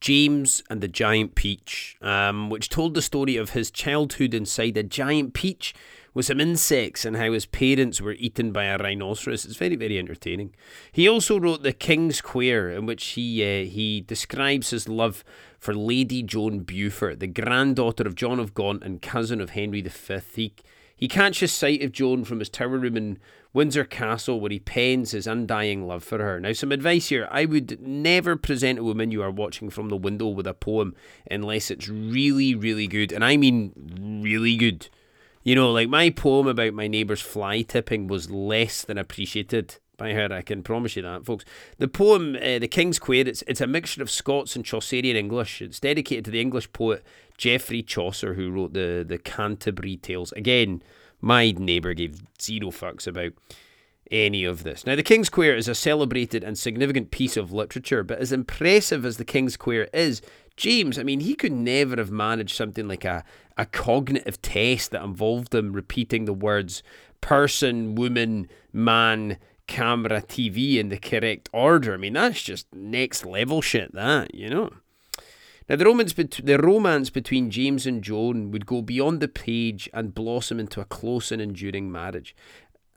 James 0.02 0.64
and 0.70 0.82
the 0.82 0.88
Giant 0.88 1.36
Peach, 1.36 1.98
um, 2.02 2.50
which 2.50 2.70
told 2.70 2.94
the 2.94 3.02
story 3.02 3.36
of 3.36 3.52
his 3.52 3.70
childhood 3.70 4.34
inside 4.34 4.78
a 4.78 4.84
giant 4.84 5.34
peach 5.34 5.74
with 6.20 6.26
some 6.26 6.42
insects 6.42 7.06
and 7.06 7.16
how 7.16 7.32
his 7.32 7.46
parents 7.46 8.02
were 8.02 8.12
eaten 8.12 8.52
by 8.52 8.66
a 8.66 8.78
rhinoceros. 8.78 9.46
It's 9.46 9.56
very, 9.56 9.78
very 9.78 9.98
entertaining. 9.98 10.54
He 10.92 11.08
also 11.08 11.40
wrote 11.40 11.64
The 11.64 11.72
King's 11.72 12.20
Quair, 12.20 12.70
in 12.78 12.86
which 12.86 13.06
he 13.12 13.42
uh, 13.42 13.64
he 13.64 14.02
describes 14.02 14.72
his 14.72 14.90
love 14.90 15.24
for 15.58 15.74
Lady 15.74 16.22
Joan 16.22 16.60
Beaufort, 16.60 17.22
the 17.22 17.28
granddaughter 17.28 18.04
of 18.06 18.16
John 18.16 18.38
of 18.38 18.54
Gaunt 18.54 18.84
and 18.84 19.02
cousin 19.02 19.40
of 19.40 19.52
Henry 19.52 19.82
V. 19.82 20.20
He 20.36 20.54
he 20.94 21.08
catches 21.08 21.54
sight 21.54 21.82
of 21.84 21.94
Joan 21.94 22.26
from 22.26 22.40
his 22.40 22.50
tower 22.50 22.78
room 22.78 22.98
in 22.98 23.20
Windsor 23.54 23.86
Castle, 23.86 24.42
where 24.42 24.52
he 24.52 24.60
pens 24.60 25.12
his 25.12 25.26
undying 25.26 25.88
love 25.88 26.04
for 26.04 26.18
her. 26.18 26.38
Now, 26.38 26.52
some 26.52 26.74
advice 26.74 27.08
here 27.08 27.30
I 27.32 27.46
would 27.46 27.80
never 27.80 28.36
present 28.36 28.78
a 28.78 28.84
woman 28.84 29.10
you 29.10 29.24
are 29.24 29.32
watching 29.32 29.70
from 29.70 29.88
the 29.88 29.96
window 29.96 30.28
with 30.28 30.48
a 30.48 30.54
poem 30.54 30.98
unless 31.32 31.72
it's 31.72 31.88
really, 31.88 32.56
really 32.56 32.88
good. 32.88 33.14
And 33.14 33.24
I 33.24 33.38
mean 33.38 34.22
really 34.22 34.58
good. 34.58 34.90
You 35.44 35.56
know, 35.56 35.72
like 35.72 35.90
my 35.90 36.10
poem 36.10 36.48
about 36.48 36.74
my 36.74 36.88
neighbour's 36.88 37.22
fly 37.22 37.62
tipping 37.62 38.08
was 38.08 38.30
less 38.30 38.84
than 38.84 38.98
appreciated 38.98 39.78
by 39.98 40.14
her. 40.14 40.32
I 40.32 40.42
can 40.42 40.64
promise 40.64 40.96
you 40.96 41.02
that, 41.04 41.26
folks. 41.26 41.46
The 41.78 41.88
poem, 41.88 42.36
uh, 42.36 42.60
The 42.60 42.68
King's 42.68 43.00
Quair, 43.00 43.28
it's, 43.28 43.44
it's 43.48 43.62
a 43.62 43.68
mixture 43.68 44.02
of 44.02 44.10
Scots 44.10 44.56
and 44.56 44.66
Chaucerian 44.66 45.16
English. 45.16 45.62
It's 45.62 45.80
dedicated 45.80 46.26
to 46.26 46.32
the 46.32 46.42
English 46.42 46.72
poet 46.74 47.06
Geoffrey 47.38 47.84
Chaucer, 47.84 48.34
who 48.34 48.52
wrote 48.52 48.74
the, 48.74 49.06
the 49.08 49.18
Canterbury 49.18 49.98
Tales. 49.98 50.32
Again, 50.34 50.82
my 51.22 51.52
neighbour 51.52 51.94
gave 51.94 52.22
zero 52.42 52.72
fucks 52.72 53.08
about 53.08 53.34
any 54.12 54.44
of 54.44 54.64
this. 54.64 54.86
Now, 54.86 54.96
The 54.96 55.04
King's 55.04 55.30
Quair 55.30 55.56
is 55.56 55.68
a 55.68 55.76
celebrated 55.76 56.44
and 56.44 56.58
significant 56.58 57.12
piece 57.12 57.38
of 57.38 57.52
literature, 57.52 58.04
but 58.04 58.20
as 58.20 58.32
impressive 58.32 59.06
as 59.06 59.18
The 59.18 59.26
King's 59.26 59.56
Quair 59.56 59.88
is, 59.94 60.22
James, 60.60 61.00
I 61.00 61.04
mean, 61.04 61.22
he 61.22 61.36
could 61.36 61.54
never 61.54 61.96
have 61.96 62.12
managed 62.12 62.54
something 62.54 62.86
like 62.86 63.06
a, 63.06 63.24
a 63.58 63.66
cognitive 63.66 64.42
test 64.42 64.92
that 64.92 65.02
involved 65.02 65.56
him 65.56 65.72
repeating 65.72 66.26
the 66.26 66.34
words 66.34 66.84
person, 67.22 67.96
woman, 67.96 68.50
man, 68.74 69.38
camera, 69.68 70.22
TV 70.22 70.76
in 70.76 70.90
the 70.90 70.98
correct 70.98 71.48
order. 71.54 71.94
I 71.94 71.98
mean, 71.98 72.12
that's 72.12 72.42
just 72.42 72.68
next 72.74 73.26
level 73.26 73.62
shit, 73.62 73.94
that, 73.94 74.36
you 74.36 74.50
know? 74.50 74.74
Now, 75.70 75.78
the 75.78 75.86
romance, 75.86 76.12
bet- 76.12 76.42
the 76.44 76.58
romance 76.58 77.10
between 77.10 77.52
James 77.52 77.88
and 77.88 78.04
Joan 78.04 78.52
would 78.52 78.66
go 78.66 78.82
beyond 78.82 79.22
the 79.22 79.30
page 79.30 79.90
and 79.94 80.14
blossom 80.14 80.60
into 80.60 80.82
a 80.82 80.86
close 80.86 81.32
and 81.32 81.42
enduring 81.42 81.90
marriage. 81.90 82.36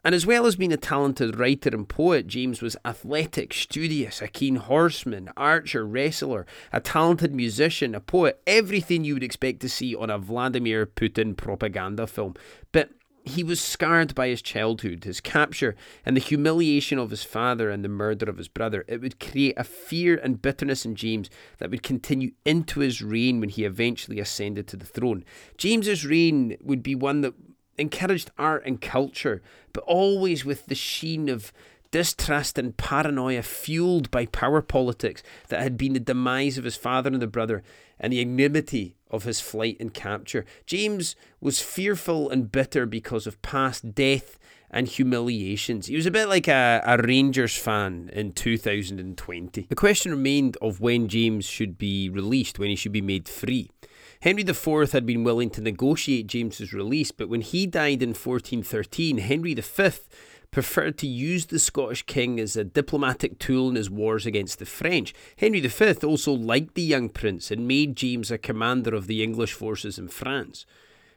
And 0.04 0.14
as 0.14 0.26
well 0.26 0.47
as 0.47 0.56
being 0.56 0.73
a 0.73 0.76
talented 0.76 1.38
writer 1.38 1.71
and 1.73 1.88
poet, 1.88 2.26
James 2.26 2.61
was 2.61 2.76
athletic, 2.85 3.54
studious, 3.54 4.21
a 4.21 4.26
keen 4.26 4.56
horseman, 4.56 5.30
archer, 5.37 5.87
wrestler, 5.87 6.44
a 6.73 6.80
talented 6.80 7.32
musician, 7.32 7.94
a 7.94 8.00
poet, 8.00 8.40
everything 8.47 9.04
you 9.04 9.14
would 9.14 9.23
expect 9.23 9.61
to 9.61 9.68
see 9.68 9.94
on 9.94 10.11
a 10.11 10.18
Vladimir 10.18 10.87
Putin 10.87 11.37
propaganda 11.37 12.09
film. 12.09 12.35
But 12.73 12.90
he 13.25 13.44
was 13.44 13.61
scarred 13.61 14.14
by 14.14 14.28
his 14.28 14.42
childhood, 14.42 15.04
his 15.04 15.21
capture, 15.21 15.76
and 16.04 16.16
the 16.16 16.21
humiliation 16.21 16.99
of 16.99 17.11
his 17.11 17.23
father 17.23 17.71
and 17.71 17.85
the 17.85 17.88
murder 17.88 18.28
of 18.28 18.38
his 18.38 18.49
brother. 18.49 18.85
It 18.88 19.00
would 19.00 19.21
create 19.21 19.54
a 19.56 19.62
fear 19.62 20.16
and 20.16 20.42
bitterness 20.42 20.85
in 20.85 20.97
James 20.97 21.30
that 21.59 21.71
would 21.71 21.85
continue 21.85 22.32
into 22.44 22.80
his 22.80 23.00
reign 23.00 23.38
when 23.38 23.50
he 23.50 23.64
eventually 23.64 24.18
ascended 24.18 24.66
to 24.68 24.76
the 24.76 24.87
throne. 24.87 25.25
James's 25.56 26.04
reign 26.04 26.56
would 26.61 26.82
be 26.82 26.97
one 26.97 27.21
that 27.21 27.35
encouraged 27.78 28.30
art 28.38 28.62
and 28.66 28.80
culture, 28.80 29.42
but 29.72 29.84
always 29.84 30.44
with 30.44 30.66
the 30.66 30.74
sheen 30.74 31.28
of 31.28 31.52
distrust 31.90 32.58
and 32.58 32.76
paranoia 32.76 33.42
fueled 33.42 34.10
by 34.10 34.26
power 34.26 34.62
politics 34.62 35.22
that 35.48 35.62
had 35.62 35.76
been 35.76 35.92
the 35.92 36.00
demise 36.00 36.58
of 36.58 36.64
his 36.64 36.76
father 36.76 37.10
and 37.10 37.22
the 37.22 37.26
brother 37.26 37.62
and 38.00 38.12
the 38.12 38.20
ignominy 38.20 38.96
of 39.10 39.24
his 39.24 39.40
flight 39.40 39.76
and 39.78 39.94
capture. 39.94 40.44
James 40.66 41.14
was 41.40 41.60
fearful 41.60 42.30
and 42.30 42.50
bitter 42.50 42.86
because 42.86 43.26
of 43.26 43.40
past 43.42 43.94
death 43.94 44.38
and 44.70 44.88
humiliations. 44.88 45.86
He 45.86 45.96
was 45.96 46.06
a 46.06 46.10
bit 46.10 46.28
like 46.28 46.48
a, 46.48 46.82
a 46.84 46.96
Rangers 46.96 47.56
fan 47.56 48.10
in 48.12 48.32
2020. 48.32 49.66
The 49.68 49.74
question 49.74 50.12
remained 50.12 50.56
of 50.62 50.80
when 50.80 51.08
James 51.08 51.44
should 51.44 51.76
be 51.76 52.08
released, 52.08 52.58
when 52.58 52.70
he 52.70 52.76
should 52.76 52.92
be 52.92 53.02
made 53.02 53.28
free. 53.28 53.70
Henry 54.22 54.44
IV 54.44 54.92
had 54.92 55.04
been 55.04 55.24
willing 55.24 55.50
to 55.50 55.60
negotiate 55.60 56.28
James's 56.28 56.72
release, 56.72 57.10
but 57.10 57.28
when 57.28 57.40
he 57.40 57.66
died 57.66 58.04
in 58.04 58.10
1413, 58.10 59.18
Henry 59.18 59.52
V 59.52 59.90
preferred 60.52 60.96
to 60.98 61.08
use 61.08 61.46
the 61.46 61.58
Scottish 61.58 62.04
king 62.04 62.38
as 62.38 62.54
a 62.54 62.62
diplomatic 62.62 63.40
tool 63.40 63.68
in 63.68 63.74
his 63.74 63.90
wars 63.90 64.24
against 64.24 64.60
the 64.60 64.64
French. 64.64 65.12
Henry 65.38 65.58
V 65.58 65.94
also 66.04 66.32
liked 66.32 66.76
the 66.76 66.82
young 66.82 67.08
prince 67.08 67.50
and 67.50 67.66
made 67.66 67.96
James 67.96 68.30
a 68.30 68.38
commander 68.38 68.94
of 68.94 69.08
the 69.08 69.24
English 69.24 69.54
forces 69.54 69.98
in 69.98 70.06
France. 70.06 70.66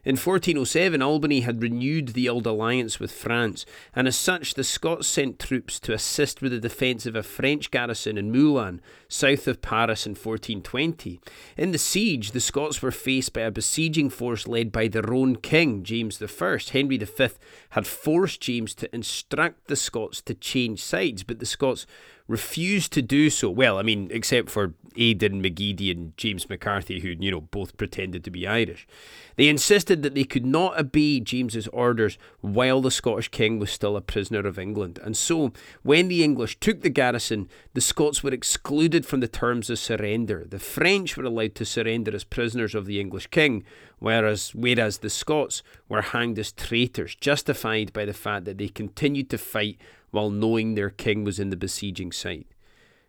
In 0.05 0.17
1407, 0.17 1.01
Albany 1.01 1.39
had 1.39 1.63
renewed 1.63 2.09
the 2.09 2.29
old 2.29 2.45
alliance 2.45 2.99
with 2.99 3.11
France, 3.11 3.65
and 3.95 4.07
as 4.07 4.15
such, 4.15 4.53
the 4.53 4.63
Scots 4.63 5.07
sent 5.07 5.39
troops 5.39 5.79
to 5.79 5.93
assist 5.93 6.43
with 6.43 6.51
the 6.51 6.59
defence 6.59 7.07
of 7.07 7.15
a 7.15 7.23
French 7.23 7.71
garrison 7.71 8.15
in 8.15 8.31
Melun, 8.31 8.81
south 9.07 9.47
of 9.47 9.63
Paris 9.63 10.05
in 10.05 10.11
1420. 10.11 11.19
In 11.57 11.71
the 11.71 11.79
siege, 11.79 12.31
the 12.31 12.39
Scots 12.39 12.83
were 12.83 12.91
faced 12.91 13.33
by 13.33 13.41
a 13.41 13.51
besieging 13.51 14.11
force 14.11 14.47
led 14.47 14.71
by 14.71 14.87
their 14.87 15.11
own 15.11 15.37
king, 15.37 15.83
James 15.83 16.21
I. 16.21 16.59
Henry 16.71 16.97
V 16.99 17.27
had 17.69 17.87
forced 17.87 18.41
James 18.41 18.75
to 18.75 18.93
instruct 18.93 19.67
the 19.67 19.75
Scots 19.75 20.21
to 20.21 20.35
change 20.35 20.83
sides, 20.83 21.23
but 21.23 21.39
the 21.39 21.47
Scots 21.47 21.87
refused 22.27 22.91
to 22.93 23.01
do 23.01 23.29
so. 23.29 23.49
Well, 23.49 23.77
I 23.77 23.83
mean, 23.83 24.09
except 24.11 24.49
for 24.49 24.73
Aidan 24.97 25.43
McGeady 25.43 25.91
and 25.91 26.15
James 26.17 26.49
McCarthy, 26.49 26.99
who, 26.99 27.09
you 27.09 27.29
know, 27.29 27.41
both 27.41 27.77
pretended 27.77 28.23
to 28.23 28.31
be 28.31 28.47
Irish. 28.47 28.87
They 29.35 29.47
insisted 29.47 30.01
that 30.01 30.15
they 30.15 30.23
could 30.23 30.45
not 30.45 30.79
obey 30.79 31.19
James's 31.19 31.67
orders 31.67 32.17
while 32.41 32.81
the 32.81 32.89
Scottish 32.89 33.29
king 33.29 33.59
was 33.59 33.69
still 33.69 33.97
a 33.97 34.01
prisoner 34.01 34.39
of 34.39 34.57
England. 34.57 34.99
And 35.03 35.15
so, 35.15 35.51
when 35.83 36.07
the 36.07 36.23
English 36.23 36.59
took 36.59 36.81
the 36.81 36.89
garrison, 36.89 37.49
the 37.73 37.81
Scots 37.81 38.23
were 38.23 38.33
excluded 38.33 39.05
from 39.05 39.19
the 39.19 39.27
terms 39.27 39.69
of 39.69 39.77
surrender. 39.77 40.45
The 40.49 40.59
French 40.59 41.17
were 41.17 41.25
allowed 41.25 41.55
to 41.55 41.65
surrender 41.65 42.15
as 42.15 42.23
prisoners 42.23 42.73
of 42.73 42.85
the 42.85 42.99
English 42.99 43.27
king, 43.27 43.63
whereas 43.99 44.55
whereas 44.55 44.99
the 44.99 45.09
Scots 45.09 45.61
were 45.89 46.01
hanged 46.01 46.39
as 46.39 46.53
traitors, 46.53 47.15
justified 47.15 47.91
by 47.93 48.05
the 48.05 48.13
fact 48.13 48.45
that 48.45 48.57
they 48.57 48.69
continued 48.69 49.29
to 49.29 49.37
fight 49.37 49.77
while 50.15 50.29
knowing 50.29 50.73
their 50.73 50.89
king 50.89 51.23
was 51.23 51.39
in 51.39 51.49
the 51.49 51.57
besieging 51.57 52.11
site. 52.11 52.47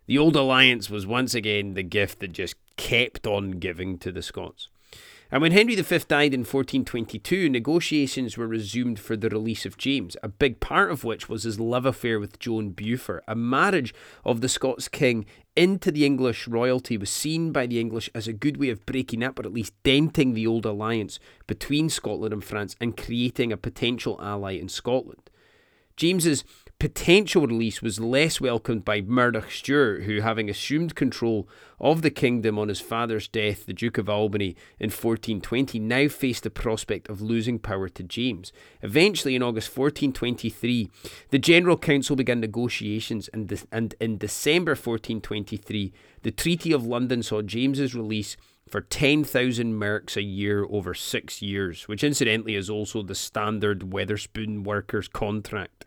The 0.07 0.17
old 0.17 0.35
alliance 0.35 0.89
was 0.89 1.07
once 1.07 1.33
again 1.33 1.73
the 1.73 1.83
gift 1.83 2.19
that 2.19 2.33
just 2.33 2.55
kept 2.75 3.25
on 3.25 3.51
giving 3.51 3.97
to 3.99 4.11
the 4.11 4.21
Scots. 4.21 4.67
And 5.31 5.41
when 5.41 5.51
Henry 5.51 5.75
V 5.75 5.97
died 6.07 6.33
in 6.33 6.41
1422, 6.41 7.49
negotiations 7.49 8.37
were 8.37 8.47
resumed 8.47 8.99
for 8.99 9.17
the 9.17 9.29
release 9.29 9.65
of 9.65 9.77
James, 9.77 10.15
a 10.23 10.29
big 10.29 10.59
part 10.59 10.91
of 10.91 11.03
which 11.03 11.27
was 11.27 11.43
his 11.43 11.59
love 11.59 11.85
affair 11.85 12.19
with 12.19 12.39
Joan 12.39 12.69
Beaufort. 12.69 13.23
A 13.27 13.35
marriage 13.35 13.93
of 14.23 14.39
the 14.39 14.47
Scots 14.47 14.87
king 14.87 15.25
into 15.55 15.91
the 15.91 16.05
English 16.05 16.47
royalty 16.47 16.97
was 16.97 17.09
seen 17.09 17.51
by 17.51 17.67
the 17.67 17.79
English 17.79 18.09
as 18.15 18.27
a 18.27 18.33
good 18.33 18.57
way 18.57 18.69
of 18.69 18.85
breaking 18.85 19.23
up 19.23 19.39
or 19.39 19.45
at 19.45 19.53
least 19.53 19.73
denting 19.83 20.33
the 20.33 20.47
old 20.47 20.65
alliance 20.65 21.19
between 21.45 21.89
Scotland 21.89 22.33
and 22.33 22.43
France 22.43 22.75
and 22.79 22.95
creating 22.95 23.51
a 23.51 23.57
potential 23.57 24.17
ally 24.21 24.53
in 24.53 24.69
Scotland. 24.69 25.29
James's 25.97 26.45
potential 26.79 27.47
release 27.47 27.81
was 27.81 27.99
less 27.99 28.39
welcomed 28.39 28.85
by 28.85 29.01
Murdoch 29.01 29.49
Stewart, 29.49 30.03
who, 30.03 30.21
having 30.21 30.47
assumed 30.47 30.93
control 30.93 31.49
of 31.79 32.03
the 32.03 32.11
kingdom 32.11 32.59
on 32.59 32.67
his 32.67 32.79
father's 32.79 33.27
death, 33.27 33.65
the 33.65 33.73
Duke 33.73 33.97
of 33.97 34.07
Albany, 34.07 34.55
in 34.79 34.91
1420, 34.91 35.79
now 35.79 36.07
faced 36.07 36.43
the 36.43 36.51
prospect 36.51 37.09
of 37.09 37.21
losing 37.21 37.57
power 37.57 37.89
to 37.89 38.03
James. 38.03 38.51
Eventually, 38.83 39.35
in 39.35 39.41
August 39.41 39.75
1423, 39.75 40.89
the 41.31 41.39
General 41.39 41.77
Council 41.77 42.15
began 42.15 42.39
negotiations, 42.39 43.27
and, 43.29 43.47
de- 43.47 43.57
and 43.71 43.95
in 43.99 44.19
December 44.19 44.71
1423, 44.71 45.91
the 46.21 46.31
Treaty 46.31 46.71
of 46.71 46.85
London 46.85 47.23
saw 47.23 47.41
James's 47.41 47.95
release 47.95 48.37
for 48.69 48.81
10,000 48.81 49.73
merks 49.75 50.15
a 50.15 50.21
year 50.21 50.65
over 50.69 50.93
six 50.93 51.41
years, 51.41 51.87
which 51.87 52.03
incidentally 52.03 52.53
is 52.53 52.69
also 52.69 53.01
the 53.01 53.15
standard 53.15 53.79
Wetherspoon 53.79 54.63
workers' 54.63 55.07
contract. 55.07 55.85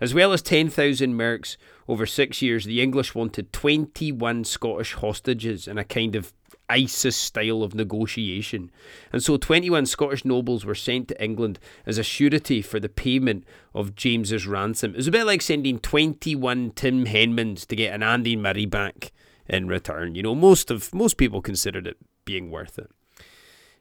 As 0.00 0.12
well 0.12 0.32
as 0.32 0.42
10,000 0.42 1.14
merks 1.14 1.56
over 1.86 2.06
six 2.06 2.42
years, 2.42 2.64
the 2.64 2.80
English 2.80 3.14
wanted 3.14 3.52
21 3.52 4.44
Scottish 4.44 4.94
hostages 4.94 5.68
in 5.68 5.78
a 5.78 5.84
kind 5.84 6.14
of 6.16 6.32
ISIS 6.68 7.16
style 7.16 7.62
of 7.62 7.74
negotiation. 7.74 8.70
And 9.12 9.22
so 9.22 9.36
21 9.36 9.86
Scottish 9.86 10.24
nobles 10.24 10.64
were 10.64 10.74
sent 10.74 11.08
to 11.08 11.22
England 11.22 11.58
as 11.86 11.98
a 11.98 12.02
surety 12.02 12.62
for 12.62 12.80
the 12.80 12.88
payment 12.88 13.44
of 13.74 13.94
James's 13.94 14.46
ransom. 14.46 14.92
It 14.92 14.98
was 14.98 15.06
a 15.06 15.12
bit 15.12 15.26
like 15.26 15.42
sending 15.42 15.78
21 15.78 16.72
Tim 16.72 17.04
Henmans 17.06 17.66
to 17.66 17.76
get 17.76 17.94
an 17.94 18.02
Andy 18.02 18.36
Murray 18.36 18.66
back 18.66 19.12
in 19.46 19.68
return. 19.68 20.14
You 20.14 20.22
know, 20.22 20.34
most 20.34 20.70
of 20.70 20.94
most 20.94 21.16
people 21.16 21.42
considered 21.42 21.86
it 21.86 21.98
being 22.24 22.50
worth 22.50 22.78
it. 22.78 22.90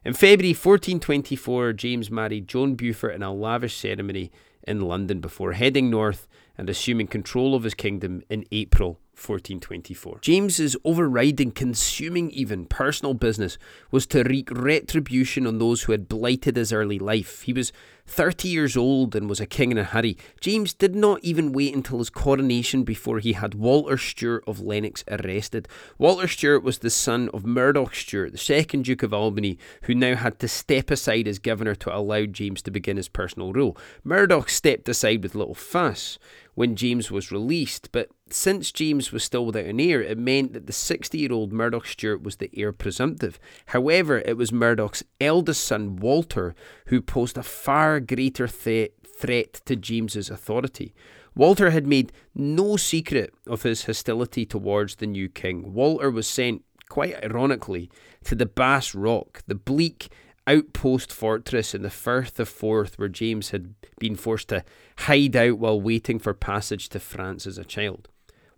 In 0.05 0.13
February 0.13 0.51
1424, 0.53 1.73
James 1.73 2.11
married 2.11 2.49
Joan 2.49 2.75
Beaufort 2.75 3.15
in 3.15 3.23
a 3.23 3.33
lavish 3.33 3.77
ceremony 3.77 4.31
in 4.67 4.81
London 4.81 5.19
before 5.19 5.53
heading 5.53 5.89
north 5.89 6.27
and 6.57 6.69
assuming 6.69 7.07
control 7.07 7.55
of 7.55 7.63
his 7.63 7.73
kingdom 7.73 8.21
in 8.29 8.45
April 8.51 8.99
1424. 9.15 10.19
James's 10.21 10.75
overriding, 10.83 11.51
consuming 11.51 12.31
even 12.31 12.65
personal 12.65 13.13
business 13.13 13.57
was 13.91 14.07
to 14.07 14.23
wreak 14.23 14.49
retribution 14.51 15.45
on 15.45 15.59
those 15.59 15.83
who 15.83 15.91
had 15.91 16.09
blighted 16.09 16.55
his 16.55 16.73
early 16.73 16.97
life. 16.97 17.43
He 17.43 17.53
was 17.53 17.71
30 18.07 18.49
years 18.49 18.75
old 18.75 19.15
and 19.15 19.29
was 19.29 19.39
a 19.39 19.45
king 19.45 19.71
in 19.71 19.77
a 19.77 19.83
hurry. 19.83 20.17
James 20.41 20.73
did 20.73 20.95
not 20.95 21.23
even 21.23 21.53
wait 21.53 21.73
until 21.73 21.99
his 21.99 22.09
coronation 22.09 22.83
before 22.83 23.19
he 23.19 23.33
had 23.33 23.53
Walter 23.53 23.97
Stewart 23.97 24.43
of 24.45 24.59
Lennox 24.59 25.03
arrested. 25.07 25.67
Walter 25.97 26.27
Stewart 26.27 26.63
was 26.63 26.79
the 26.79 26.89
son 26.89 27.29
of 27.33 27.45
Murdoch 27.45 27.95
Stewart, 27.95 28.31
the 28.31 28.37
second 28.37 28.85
Duke 28.85 29.03
of 29.03 29.13
Albany, 29.13 29.57
who 29.83 29.95
now 29.95 30.15
had 30.15 30.39
to 30.39 30.47
step 30.47 30.91
aside 30.91 31.27
as 31.27 31.39
governor 31.39 31.75
to 31.75 31.95
allow 31.95 32.25
James 32.25 32.61
to 32.63 32.71
begin 32.71 32.97
his 32.97 33.07
personal 33.07 33.53
rule. 33.53 33.77
Murdoch 34.03 34.49
stepped 34.49 34.89
aside 34.89 35.23
with 35.23 35.35
little 35.35 35.55
fuss 35.55 36.17
when 36.55 36.75
James 36.75 37.09
was 37.09 37.31
released, 37.31 37.89
but 37.91 38.09
since 38.29 38.71
James 38.71 39.11
was 39.11 39.23
still 39.23 39.45
without 39.45 39.65
an 39.65 39.79
heir, 39.79 40.01
it 40.01 40.17
meant 40.17 40.53
that 40.53 40.67
the 40.67 40.73
60 40.73 41.17
year 41.17 41.31
old 41.31 41.51
Murdoch 41.51 41.85
Stewart 41.85 42.23
was 42.23 42.37
the 42.37 42.49
heir 42.55 42.71
presumptive. 42.71 43.39
However, 43.67 44.19
it 44.19 44.37
was 44.37 44.51
Murdoch's 44.51 45.03
eldest 45.19 45.63
son, 45.63 45.95
Walter, 45.95 46.55
who 46.87 47.01
posed 47.01 47.37
a 47.37 47.43
far 47.43 47.99
greater 47.99 48.47
threat, 48.47 48.91
threat 49.17 49.61
to 49.65 49.75
James's 49.75 50.29
authority. 50.29 50.93
Walter 51.35 51.71
had 51.71 51.87
made 51.87 52.11
no 52.35 52.77
secret 52.77 53.33
of 53.47 53.63
his 53.63 53.85
hostility 53.85 54.45
towards 54.45 54.95
the 54.95 55.07
new 55.07 55.29
king. 55.29 55.73
Walter 55.73 56.11
was 56.11 56.27
sent, 56.27 56.63
quite 56.89 57.23
ironically, 57.23 57.89
to 58.25 58.35
the 58.35 58.45
Bass 58.45 58.93
Rock, 58.93 59.41
the 59.47 59.55
bleak 59.55 60.09
outpost 60.47 61.11
fortress 61.11 61.73
in 61.73 61.81
the 61.81 61.89
Firth 61.89 62.39
of 62.39 62.49
Forth 62.49 62.97
where 62.97 63.09
James 63.09 63.51
had 63.51 63.73
been 63.99 64.15
forced 64.15 64.49
to 64.49 64.63
hide 64.99 65.35
out 65.35 65.57
while 65.57 65.79
waiting 65.79 66.19
for 66.19 66.33
passage 66.33 66.89
to 66.89 66.99
France 66.99 67.47
as 67.47 67.57
a 67.57 67.63
child. 67.63 68.09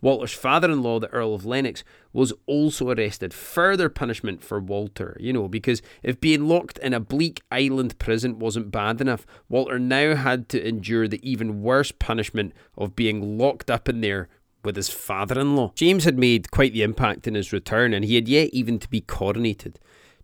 Walter's 0.01 0.33
father 0.33 0.69
in 0.69 0.83
law, 0.83 0.99
the 0.99 1.11
Earl 1.11 1.33
of 1.33 1.45
Lennox, 1.45 1.83
was 2.13 2.31
also 2.45 2.91
arrested. 2.91 3.33
Further 3.33 3.89
punishment 3.89 4.43
for 4.43 4.59
Walter, 4.59 5.17
you 5.19 5.33
know, 5.33 5.47
because 5.47 5.81
if 6.03 6.21
being 6.21 6.47
locked 6.47 6.77
in 6.77 6.93
a 6.93 6.99
bleak 6.99 7.41
island 7.51 7.97
prison 7.97 8.37
wasn't 8.37 8.71
bad 8.71 9.01
enough, 9.01 9.25
Walter 9.49 9.79
now 9.79 10.15
had 10.15 10.47
to 10.49 10.67
endure 10.67 11.07
the 11.07 11.27
even 11.27 11.63
worse 11.63 11.91
punishment 11.91 12.53
of 12.77 12.95
being 12.95 13.37
locked 13.37 13.71
up 13.71 13.89
in 13.89 14.01
there 14.01 14.27
with 14.63 14.75
his 14.75 14.89
father 14.89 15.39
in 15.39 15.55
law. 15.55 15.71
James 15.75 16.03
had 16.03 16.19
made 16.19 16.51
quite 16.51 16.73
the 16.73 16.83
impact 16.83 17.27
in 17.27 17.33
his 17.33 17.53
return, 17.53 17.93
and 17.93 18.05
he 18.05 18.15
had 18.15 18.27
yet 18.27 18.49
even 18.51 18.77
to 18.79 18.89
be 18.89 19.01
coronated. 19.01 19.75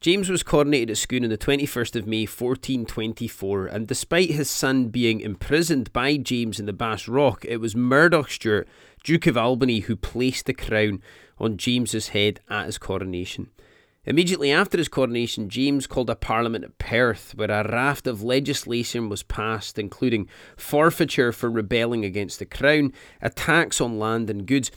James 0.02 0.32
was 0.32 0.42
coronated 0.42 0.90
at 0.90 0.98
Scone 0.98 1.24
on 1.24 1.30
the 1.30 1.38
21st 1.38 1.96
of 1.96 2.08
May 2.08 2.24
1424, 2.24 3.68
and 3.68 3.88
despite 3.88 4.32
his 4.32 4.50
son 4.50 4.88
being 4.88 5.22
imprisoned 5.22 5.94
by 5.94 6.18
James 6.18 6.60
in 6.60 6.66
the 6.66 6.74
Bass 6.74 7.08
Rock, 7.08 7.46
it 7.48 7.58
was 7.58 7.76
Murdoch 7.76 8.32
Stewart, 8.32 8.68
Duke 9.04 9.28
of 9.28 9.38
Albany, 9.38 9.82
who 9.82 9.96
placed 9.96 10.48
the 10.48 10.56
crown 10.56 11.04
on 11.38 11.56
James's 11.56 12.08
head 12.08 12.40
at 12.50 12.66
his 12.66 12.80
coronation. 12.80 13.52
Immediately 14.04 14.52
after 14.52 14.80
his 14.80 14.88
coronation, 14.88 15.50
James 15.50 15.86
called 15.86 16.10
a 16.10 16.16
parliament 16.16 16.64
at 16.64 16.80
Perth, 16.80 17.36
where 17.36 17.52
a 17.52 17.72
raft 17.72 18.08
of 18.08 18.24
legislation 18.24 19.08
was 19.08 19.22
passed, 19.22 19.78
including 19.78 20.28
forfeiture 20.58 21.32
for 21.32 21.52
rebelling 21.52 22.04
against 22.04 22.40
the 22.40 22.48
crown, 22.48 22.92
a 23.22 23.30
tax 23.30 23.80
on 23.80 24.00
land 24.00 24.32
and 24.32 24.48
goods, 24.48 24.72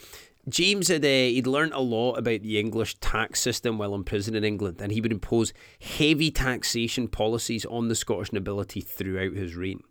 James 0.48 0.88
had 0.88 1.04
uh, 1.04 1.08
he'd 1.08 1.46
learnt 1.46 1.72
a 1.72 1.80
lot 1.80 2.14
about 2.14 2.42
the 2.42 2.58
English 2.58 2.96
tax 2.96 3.40
system 3.40 3.78
while 3.78 3.94
in 3.94 4.04
prison 4.04 4.34
in 4.34 4.44
England, 4.44 4.80
and 4.80 4.92
he 4.92 5.00
would 5.00 5.12
impose 5.12 5.52
heavy 5.80 6.30
taxation 6.30 7.08
policies 7.08 7.64
on 7.66 7.88
the 7.88 7.94
Scottish 7.94 8.32
nobility 8.32 8.80
throughout 8.80 9.34
his 9.34 9.56
reign. 9.56 9.82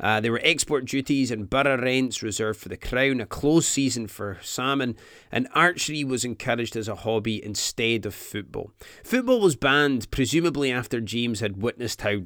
Uh, 0.00 0.18
there 0.18 0.32
were 0.32 0.40
export 0.42 0.86
duties 0.86 1.30
and 1.30 1.50
borough 1.50 1.76
rents 1.76 2.22
reserved 2.22 2.58
for 2.58 2.70
the 2.70 2.76
crown, 2.76 3.20
a 3.20 3.26
closed 3.26 3.68
season 3.68 4.06
for 4.06 4.38
salmon, 4.40 4.96
and 5.30 5.46
archery 5.54 6.04
was 6.04 6.24
encouraged 6.24 6.74
as 6.74 6.88
a 6.88 6.94
hobby 6.96 7.44
instead 7.44 8.06
of 8.06 8.14
football. 8.14 8.72
Football 9.04 9.40
was 9.40 9.56
banned, 9.56 10.10
presumably 10.10 10.72
after 10.72 11.00
James 11.00 11.40
had 11.40 11.60
witnessed 11.60 12.00
how 12.00 12.22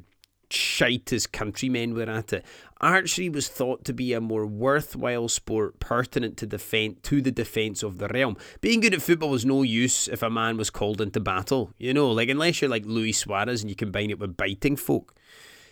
shite 0.53 1.09
his 1.09 1.27
countrymen 1.27 1.93
were 1.93 2.09
at 2.09 2.33
it. 2.33 2.45
Archery 2.81 3.29
was 3.29 3.47
thought 3.47 3.85
to 3.85 3.93
be 3.93 4.13
a 4.13 4.21
more 4.21 4.45
worthwhile 4.45 5.27
sport 5.27 5.79
pertinent 5.79 6.37
to 6.37 6.45
defend 6.45 7.01
to 7.03 7.21
the 7.21 7.31
defence 7.31 7.83
of 7.83 7.97
the 7.97 8.07
realm. 8.09 8.37
Being 8.61 8.81
good 8.81 8.93
at 8.93 9.01
football 9.01 9.29
was 9.29 9.45
no 9.45 9.63
use 9.63 10.07
if 10.07 10.21
a 10.21 10.29
man 10.29 10.57
was 10.57 10.69
called 10.69 11.01
into 11.01 11.19
battle. 11.19 11.71
You 11.77 11.93
know, 11.93 12.11
like 12.11 12.29
unless 12.29 12.61
you're 12.61 12.69
like 12.69 12.85
Luis 12.85 13.19
Suarez 13.19 13.61
and 13.61 13.69
you 13.69 13.75
combine 13.75 14.09
it 14.09 14.19
with 14.19 14.37
biting 14.37 14.75
folk. 14.75 15.15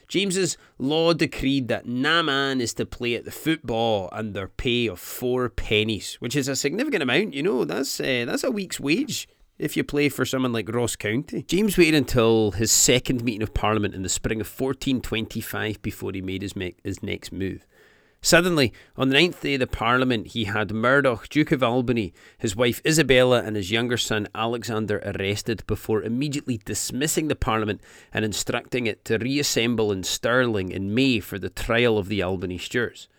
James's 0.07 0.57
law 0.77 1.13
decreed 1.13 1.69
that 1.69 1.85
na 1.85 2.21
man 2.21 2.61
is 2.61 2.73
to 2.75 2.85
play 2.85 3.15
at 3.15 3.25
the 3.25 3.31
football 3.31 4.09
under 4.11 4.47
pay 4.47 4.87
of 4.87 4.99
four 4.99 5.49
pennies, 5.49 6.15
which 6.19 6.35
is 6.35 6.47
a 6.47 6.55
significant 6.55 7.03
amount. 7.03 7.33
You 7.33 7.43
know, 7.43 7.65
that's 7.65 7.99
uh, 7.99 8.25
that's 8.27 8.43
a 8.43 8.51
week's 8.51 8.79
wage 8.79 9.27
if 9.57 9.77
you 9.77 9.83
play 9.83 10.09
for 10.09 10.25
someone 10.25 10.53
like 10.53 10.73
Ross 10.73 10.95
County. 10.95 11.43
James 11.43 11.77
waited 11.77 11.95
until 11.95 12.51
his 12.51 12.71
second 12.71 13.23
meeting 13.23 13.43
of 13.43 13.53
Parliament 13.53 13.95
in 13.95 14.03
the 14.03 14.09
spring 14.09 14.41
of 14.41 14.47
1425 14.47 15.81
before 15.81 16.11
he 16.13 16.21
made 16.21 16.41
his, 16.41 16.55
me- 16.55 16.75
his 16.83 17.03
next 17.03 17.31
move. 17.31 17.65
Suddenly, 18.25 18.71
on 18.95 19.09
the 19.09 19.15
ninth 19.15 19.41
day 19.41 19.55
of 19.55 19.59
the 19.59 19.67
Parliament, 19.67 20.27
he 20.27 20.45
had 20.45 20.71
Murdoch, 20.71 21.27
Duke 21.27 21.51
of 21.51 21.61
Albany, 21.61 22.13
his 22.37 22.55
wife 22.55 22.81
Isabella, 22.87 23.43
and 23.43 23.57
his 23.57 23.69
younger 23.69 23.97
son 23.97 24.29
Alexander 24.33 25.01
arrested 25.05 25.61
before 25.67 26.01
immediately 26.01 26.61
dismissing 26.63 27.27
the 27.27 27.35
Parliament 27.35 27.81
and 28.13 28.23
instructing 28.23 28.87
it 28.87 29.03
to 29.05 29.17
reassemble 29.17 29.91
in 29.91 30.03
Stirling 30.03 30.71
in 30.71 30.95
May 30.95 31.19
for 31.19 31.37
the 31.37 31.49
trial 31.49 31.97
of 31.97 32.07
the 32.07 32.23
Albany 32.23 32.57
Stuarts. 32.57 33.09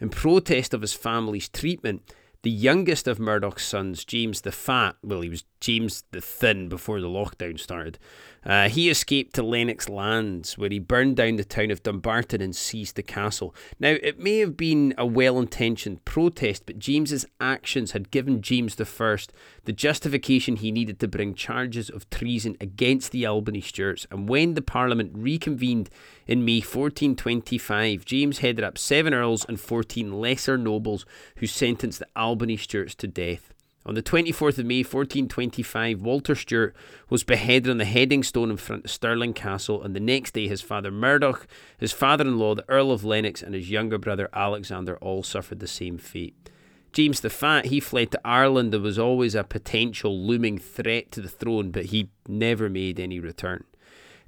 In 0.00 0.08
protest 0.08 0.74
of 0.74 0.80
his 0.80 0.92
family's 0.92 1.48
treatment, 1.48 2.02
the 2.42 2.50
youngest 2.50 3.06
of 3.06 3.18
Murdoch's 3.20 3.64
sons, 3.64 4.04
James 4.04 4.40
the 4.40 4.52
Fat, 4.52 4.96
well, 5.02 5.20
he 5.20 5.28
was 5.28 5.44
James 5.60 6.04
the 6.12 6.20
Thin 6.20 6.68
before 6.68 7.00
the 7.00 7.08
lockdown 7.08 7.58
started, 7.58 7.98
uh, 8.44 8.68
he 8.68 8.88
escaped 8.88 9.34
to 9.34 9.42
Lennox 9.42 9.88
Lands, 9.88 10.56
where 10.56 10.70
he 10.70 10.78
burned 10.78 11.16
down 11.16 11.36
the 11.36 11.44
town 11.44 11.70
of 11.70 11.82
Dumbarton 11.82 12.40
and 12.40 12.54
seized 12.54 12.96
the 12.96 13.02
castle. 13.02 13.54
Now, 13.78 13.96
it 14.02 14.18
may 14.18 14.38
have 14.38 14.56
been 14.56 14.94
a 14.96 15.04
well 15.04 15.38
intentioned 15.38 16.04
protest, 16.04 16.64
but 16.64 16.78
James's 16.78 17.26
actions 17.40 17.92
had 17.92 18.10
given 18.10 18.40
James 18.40 18.80
I 18.80 19.18
the 19.64 19.72
justification 19.72 20.56
he 20.56 20.72
needed 20.72 21.00
to 21.00 21.08
bring 21.08 21.34
charges 21.34 21.90
of 21.90 22.08
treason 22.10 22.56
against 22.60 23.12
the 23.12 23.26
Albany 23.26 23.60
Stuarts. 23.60 24.06
And 24.10 24.28
when 24.28 24.54
the 24.54 24.62
Parliament 24.62 25.12
reconvened 25.14 25.90
in 26.26 26.44
May 26.44 26.60
1425, 26.60 28.04
James 28.04 28.38
headed 28.38 28.64
up 28.64 28.78
seven 28.78 29.12
earls 29.12 29.44
and 29.44 29.60
14 29.60 30.20
lesser 30.20 30.56
nobles 30.56 31.04
who 31.36 31.46
sentenced 31.46 31.98
the 31.98 32.08
Albany 32.16 32.56
Stuarts 32.56 32.94
to 32.96 33.06
death. 33.06 33.52
On 33.88 33.94
the 33.94 34.02
24th 34.02 34.58
of 34.58 34.66
May 34.66 34.80
1425, 34.80 36.02
Walter 36.02 36.34
Stewart 36.34 36.76
was 37.08 37.24
beheaded 37.24 37.70
on 37.70 37.78
the 37.78 37.86
heading 37.86 38.22
stone 38.22 38.50
in 38.50 38.58
front 38.58 38.84
of 38.84 38.90
Stirling 38.90 39.32
Castle, 39.32 39.82
and 39.82 39.96
the 39.96 40.00
next 40.00 40.34
day 40.34 40.46
his 40.46 40.60
father 40.60 40.90
Murdoch, 40.90 41.46
his 41.78 41.90
father 41.90 42.26
in 42.26 42.38
law, 42.38 42.54
the 42.54 42.68
Earl 42.68 42.92
of 42.92 43.02
Lennox, 43.02 43.40
and 43.40 43.54
his 43.54 43.70
younger 43.70 43.96
brother 43.96 44.28
Alexander 44.34 44.98
all 44.98 45.22
suffered 45.22 45.60
the 45.60 45.66
same 45.66 45.96
fate. 45.96 46.50
James 46.92 47.20
the 47.20 47.30
Fat, 47.30 47.66
he 47.66 47.80
fled 47.80 48.10
to 48.10 48.20
Ireland. 48.26 48.74
There 48.74 48.80
was 48.80 48.98
always 48.98 49.34
a 49.34 49.42
potential 49.42 50.22
looming 50.22 50.58
threat 50.58 51.10
to 51.12 51.22
the 51.22 51.28
throne, 51.30 51.70
but 51.70 51.86
he 51.86 52.10
never 52.28 52.68
made 52.68 53.00
any 53.00 53.18
return. 53.18 53.64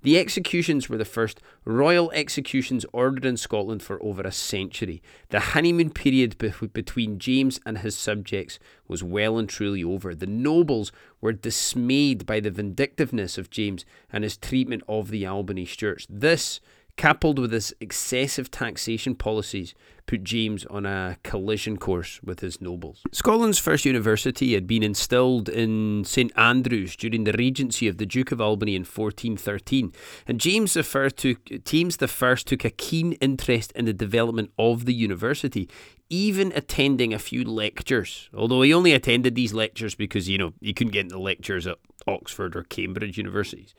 The 0.03 0.19
executions 0.19 0.89
were 0.89 0.97
the 0.97 1.05
first 1.05 1.41
royal 1.65 2.11
executions 2.13 2.87
ordered 2.93 3.25
in 3.27 3.37
Scotland 3.37 3.83
for 3.83 4.03
over 4.03 4.23
a 4.23 4.33
century. 4.33 5.03
The 5.29 5.41
honeymoon 5.41 5.91
period 5.91 6.39
be- 6.39 6.53
between 6.73 7.19
James 7.19 7.61
and 7.67 7.79
his 7.79 7.97
subjects 7.97 8.59
was 8.89 9.05
well 9.05 9.37
and 9.39 9.49
truly 9.49 9.85
over. 9.85 10.15
The 10.15 10.27
nobles 10.27 10.91
were 11.21 11.33
dismayed 11.33 12.25
by 12.25 12.41
the 12.41 12.51
vindictiveness 12.51 13.37
of 13.37 13.51
James 13.51 13.85
and 14.11 14.25
his 14.25 14.39
treatment 14.39 14.83
of 14.89 15.11
the 15.11 15.27
Albany 15.27 15.67
Stuarts. 15.67 16.07
This 16.09 16.61
coupled 17.01 17.39
with 17.39 17.51
his 17.51 17.75
excessive 17.81 18.51
taxation 18.51 19.15
policies, 19.15 19.75
put 20.05 20.23
James 20.23 20.67
on 20.67 20.85
a 20.85 21.17
collision 21.23 21.79
course 21.79 22.21
with 22.23 22.41
his 22.41 22.61
nobles. 22.61 23.03
Scotland's 23.11 23.59
first 23.59 23.87
university 23.87 24.53
had 24.53 24.67
been 24.67 24.83
instilled 24.83 25.49
in 25.49 26.05
St 26.05 26.31
Andrews 26.37 26.97
during 26.97 27.25
the 27.25 27.33
regency 27.33 27.89
of 27.89 27.97
the 27.97 28.05
Duke 28.05 28.33
of 28.33 28.41
Albany 28.43 28.77
in 28.77 28.83
1413, 28.83 29.95
and 30.27 30.39
James 30.39 30.75
the 30.75 30.83
First 30.83 32.47
took 32.47 32.65
a 32.67 32.71
keen 32.71 33.13
interest 33.13 33.73
in 33.73 33.87
the 33.87 33.95
development 33.95 34.51
of 34.59 34.85
the 34.85 34.93
university, 34.93 35.71
even 36.11 36.53
attending 36.55 37.15
a 37.15 37.19
few 37.19 37.45
lectures. 37.45 38.29
Although 38.35 38.61
he 38.61 38.75
only 38.75 38.93
attended 38.93 39.35
these 39.35 39.55
lectures 39.55 39.95
because 39.95 40.29
you 40.29 40.37
know 40.37 40.53
he 40.61 40.75
couldn't 40.75 40.93
get 40.93 41.07
into 41.07 41.19
lectures 41.19 41.67
at 41.67 41.79
Oxford 42.07 42.55
or 42.55 42.65
Cambridge 42.65 43.17
universities. 43.17 43.75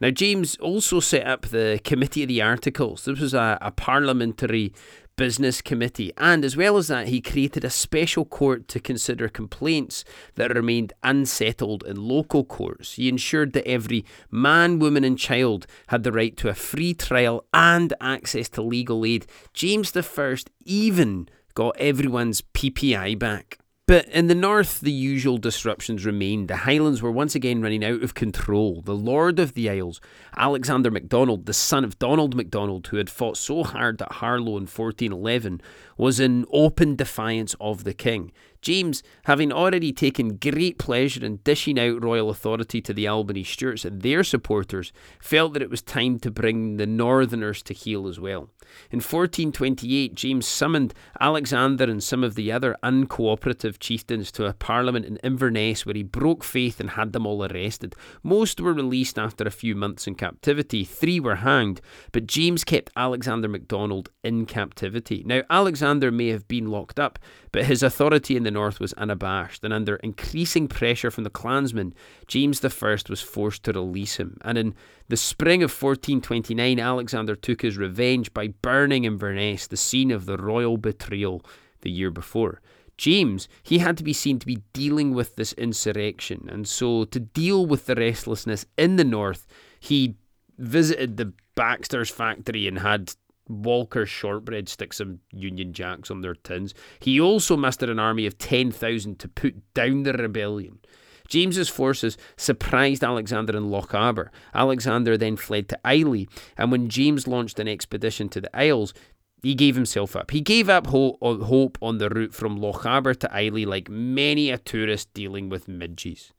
Now, 0.00 0.10
James 0.10 0.56
also 0.56 1.00
set 1.00 1.26
up 1.26 1.46
the 1.46 1.80
Committee 1.82 2.22
of 2.22 2.28
the 2.28 2.42
Articles. 2.42 3.04
This 3.04 3.20
was 3.20 3.34
a, 3.34 3.58
a 3.60 3.70
parliamentary 3.70 4.74
business 5.16 5.62
committee, 5.62 6.12
and 6.18 6.44
as 6.44 6.56
well 6.56 6.76
as 6.76 6.88
that, 6.88 7.08
he 7.08 7.22
created 7.22 7.64
a 7.64 7.70
special 7.70 8.26
court 8.26 8.68
to 8.68 8.78
consider 8.78 9.28
complaints 9.28 10.04
that 10.34 10.54
remained 10.54 10.92
unsettled 11.02 11.82
in 11.84 11.96
local 11.96 12.44
courts. 12.44 12.94
He 12.94 13.08
ensured 13.08 13.54
that 13.54 13.66
every 13.66 14.04
man, 14.30 14.78
woman, 14.78 15.04
and 15.04 15.18
child 15.18 15.66
had 15.86 16.02
the 16.02 16.12
right 16.12 16.36
to 16.36 16.50
a 16.50 16.54
free 16.54 16.92
trial 16.92 17.46
and 17.54 17.94
access 17.98 18.50
to 18.50 18.62
legal 18.62 19.06
aid. 19.06 19.26
James 19.54 19.96
I 19.96 20.36
even 20.66 21.28
got 21.54 21.76
everyone's 21.78 22.42
PPI 22.42 23.18
back. 23.18 23.58
But 23.86 24.08
in 24.08 24.26
the 24.26 24.34
north, 24.34 24.80
the 24.80 24.90
usual 24.90 25.38
disruptions 25.38 26.04
remained. 26.04 26.48
The 26.48 26.56
Highlands 26.56 27.02
were 27.02 27.12
once 27.12 27.36
again 27.36 27.62
running 27.62 27.84
out 27.84 28.02
of 28.02 28.14
control. 28.14 28.80
The 28.80 28.96
Lord 28.96 29.38
of 29.38 29.54
the 29.54 29.70
Isles, 29.70 30.00
Alexander 30.36 30.90
MacDonald, 30.90 31.46
the 31.46 31.52
son 31.52 31.84
of 31.84 31.96
Donald 32.00 32.34
MacDonald, 32.34 32.88
who 32.88 32.96
had 32.96 33.08
fought 33.08 33.36
so 33.36 33.62
hard 33.62 34.02
at 34.02 34.10
Harlaw 34.10 34.58
in 34.58 34.66
1411, 34.66 35.60
was 35.96 36.18
in 36.18 36.46
open 36.50 36.96
defiance 36.96 37.54
of 37.60 37.84
the 37.84 37.94
king. 37.94 38.32
James, 38.60 39.04
having 39.26 39.52
already 39.52 39.92
taken 39.92 40.38
great 40.38 40.76
pleasure 40.76 41.24
in 41.24 41.36
dishing 41.44 41.78
out 41.78 42.02
royal 42.02 42.30
authority 42.30 42.80
to 42.80 42.92
the 42.92 43.06
Albany 43.06 43.44
Stuarts 43.44 43.84
and 43.84 44.02
their 44.02 44.24
supporters, 44.24 44.92
felt 45.20 45.52
that 45.52 45.62
it 45.62 45.70
was 45.70 45.82
time 45.82 46.18
to 46.18 46.32
bring 46.32 46.76
the 46.76 46.86
northerners 46.86 47.62
to 47.62 47.72
heel 47.72 48.08
as 48.08 48.18
well. 48.18 48.50
In 48.90 48.98
1428, 48.98 50.16
James 50.16 50.48
summoned 50.48 50.94
Alexander 51.20 51.84
and 51.84 52.02
some 52.02 52.24
of 52.24 52.34
the 52.34 52.50
other 52.50 52.76
uncooperative 52.82 53.75
chieftains 53.76 54.30
to 54.32 54.46
a 54.46 54.52
parliament 54.52 55.06
in 55.06 55.16
Inverness 55.18 55.84
where 55.84 55.94
he 55.94 56.02
broke 56.02 56.44
faith 56.44 56.80
and 56.80 56.90
had 56.90 57.12
them 57.12 57.26
all 57.26 57.44
arrested. 57.44 57.94
Most 58.22 58.60
were 58.60 58.72
released 58.72 59.18
after 59.18 59.44
a 59.44 59.50
few 59.50 59.74
months 59.74 60.06
in 60.06 60.14
captivity, 60.14 60.84
three 60.84 61.20
were 61.20 61.36
hanged, 61.36 61.80
but 62.12 62.26
James 62.26 62.64
kept 62.64 62.90
Alexander 62.96 63.48
MacDonald 63.48 64.10
in 64.22 64.46
captivity. 64.46 65.22
Now, 65.24 65.42
Alexander 65.50 66.10
may 66.10 66.28
have 66.28 66.48
been 66.48 66.66
locked 66.66 66.98
up, 66.98 67.18
but 67.52 67.64
his 67.64 67.82
authority 67.82 68.36
in 68.36 68.42
the 68.42 68.50
north 68.50 68.80
was 68.80 68.92
unabashed, 68.94 69.64
and 69.64 69.72
under 69.72 69.96
increasing 69.96 70.68
pressure 70.68 71.10
from 71.10 71.24
the 71.24 71.30
clansmen, 71.30 71.94
James 72.26 72.64
I 72.64 72.68
was 73.08 73.22
forced 73.22 73.62
to 73.64 73.72
release 73.72 74.16
him. 74.16 74.38
And 74.42 74.58
in 74.58 74.74
the 75.08 75.16
spring 75.16 75.62
of 75.62 75.70
1429, 75.70 76.78
Alexander 76.78 77.36
took 77.36 77.62
his 77.62 77.78
revenge 77.78 78.34
by 78.34 78.48
burning 78.48 79.04
Inverness, 79.04 79.66
the 79.66 79.76
scene 79.76 80.10
of 80.10 80.26
the 80.26 80.36
royal 80.36 80.76
betrayal 80.76 81.44
the 81.82 81.90
year 81.90 82.10
before. 82.10 82.60
James, 82.98 83.48
he 83.62 83.78
had 83.78 83.96
to 83.98 84.04
be 84.04 84.12
seen 84.12 84.38
to 84.38 84.46
be 84.46 84.62
dealing 84.72 85.12
with 85.14 85.36
this 85.36 85.52
insurrection, 85.54 86.48
and 86.50 86.66
so 86.66 87.04
to 87.04 87.20
deal 87.20 87.66
with 87.66 87.86
the 87.86 87.94
restlessness 87.94 88.64
in 88.78 88.96
the 88.96 89.04
north, 89.04 89.46
he 89.78 90.16
visited 90.58 91.16
the 91.16 91.32
Baxter's 91.54 92.10
factory 92.10 92.66
and 92.66 92.78
had 92.78 93.12
Walker 93.48 94.06
Shortbread 94.06 94.68
stick 94.68 94.92
some 94.92 95.20
Union 95.30 95.72
Jacks 95.72 96.10
on 96.10 96.20
their 96.20 96.34
tins. 96.34 96.74
He 96.98 97.20
also 97.20 97.56
mustered 97.56 97.90
an 97.90 97.98
army 97.98 98.26
of 98.26 98.38
10,000 98.38 99.18
to 99.18 99.28
put 99.28 99.74
down 99.74 100.02
the 100.02 100.12
rebellion. 100.12 100.80
James's 101.28 101.68
forces 101.68 102.16
surprised 102.36 103.02
Alexander 103.02 103.56
in 103.56 103.68
Lochaber. 103.68 104.28
Alexander 104.54 105.16
then 105.16 105.36
fled 105.36 105.68
to 105.68 105.78
Islay, 105.84 106.26
and 106.56 106.70
when 106.70 106.88
James 106.88 107.26
launched 107.26 107.58
an 107.58 107.68
expedition 107.68 108.28
to 108.30 108.40
the 108.40 108.56
Isles, 108.56 108.94
he 109.42 109.54
gave 109.54 109.74
himself 109.74 110.16
up. 110.16 110.30
He 110.30 110.40
gave 110.40 110.68
up 110.68 110.88
ho- 110.88 111.18
hope 111.20 111.78
on 111.80 111.98
the 111.98 112.08
route 112.08 112.34
from 112.34 112.58
Lochaber 112.58 113.16
to 113.18 113.28
Islay, 113.28 113.64
like 113.64 113.88
many 113.88 114.50
a 114.50 114.58
tourist 114.58 115.12
dealing 115.14 115.48
with 115.48 115.68
midges. 115.68 116.32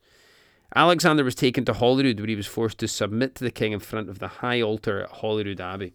Alexander 0.75 1.23
was 1.23 1.35
taken 1.35 1.63
to 1.63 1.73
Holyrood, 1.73 2.19
where 2.19 2.27
he 2.27 2.35
was 2.35 2.45
forced 2.45 2.77
to 2.79 2.89
submit 2.89 3.35
to 3.35 3.43
the 3.45 3.51
king 3.51 3.71
in 3.71 3.79
front 3.79 4.09
of 4.09 4.19
the 4.19 4.27
high 4.27 4.61
altar 4.61 5.03
at 5.03 5.09
Holyrood 5.09 5.61
Abbey. 5.61 5.93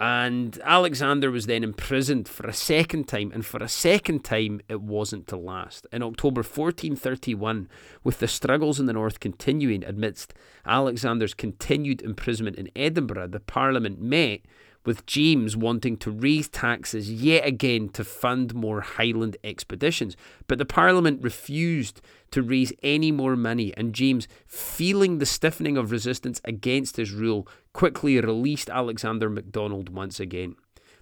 And 0.00 0.58
Alexander 0.64 1.30
was 1.30 1.44
then 1.44 1.62
imprisoned 1.62 2.26
for 2.26 2.46
a 2.46 2.52
second 2.54 3.06
time, 3.06 3.30
and 3.34 3.44
for 3.44 3.62
a 3.62 3.68
second 3.68 4.24
time, 4.24 4.62
it 4.66 4.80
wasn't 4.80 5.26
to 5.28 5.36
last. 5.36 5.86
In 5.92 6.02
October 6.02 6.38
1431, 6.38 7.68
with 8.02 8.18
the 8.18 8.26
struggles 8.26 8.80
in 8.80 8.86
the 8.86 8.94
north 8.94 9.20
continuing 9.20 9.84
amidst 9.84 10.32
Alexander's 10.64 11.34
continued 11.34 12.00
imprisonment 12.00 12.56
in 12.56 12.70
Edinburgh, 12.74 13.28
the 13.28 13.40
Parliament 13.40 14.00
met 14.00 14.40
with 14.84 15.06
James 15.06 15.56
wanting 15.56 15.96
to 15.98 16.10
raise 16.10 16.48
taxes 16.48 17.10
yet 17.10 17.46
again 17.46 17.88
to 17.90 18.04
fund 18.04 18.54
more 18.54 18.80
Highland 18.80 19.36
expeditions. 19.44 20.16
But 20.46 20.58
the 20.58 20.64
Parliament 20.64 21.22
refused 21.22 22.00
to 22.32 22.42
raise 22.42 22.72
any 22.82 23.12
more 23.12 23.36
money, 23.36 23.72
and 23.76 23.94
James, 23.94 24.28
feeling 24.46 25.18
the 25.18 25.26
stiffening 25.26 25.76
of 25.76 25.90
resistance 25.90 26.40
against 26.44 26.96
his 26.96 27.12
rule, 27.12 27.48
quickly 27.72 28.20
released 28.20 28.68
Alexander 28.68 29.30
MacDonald 29.30 29.88
once 29.88 30.20
again. 30.20 30.56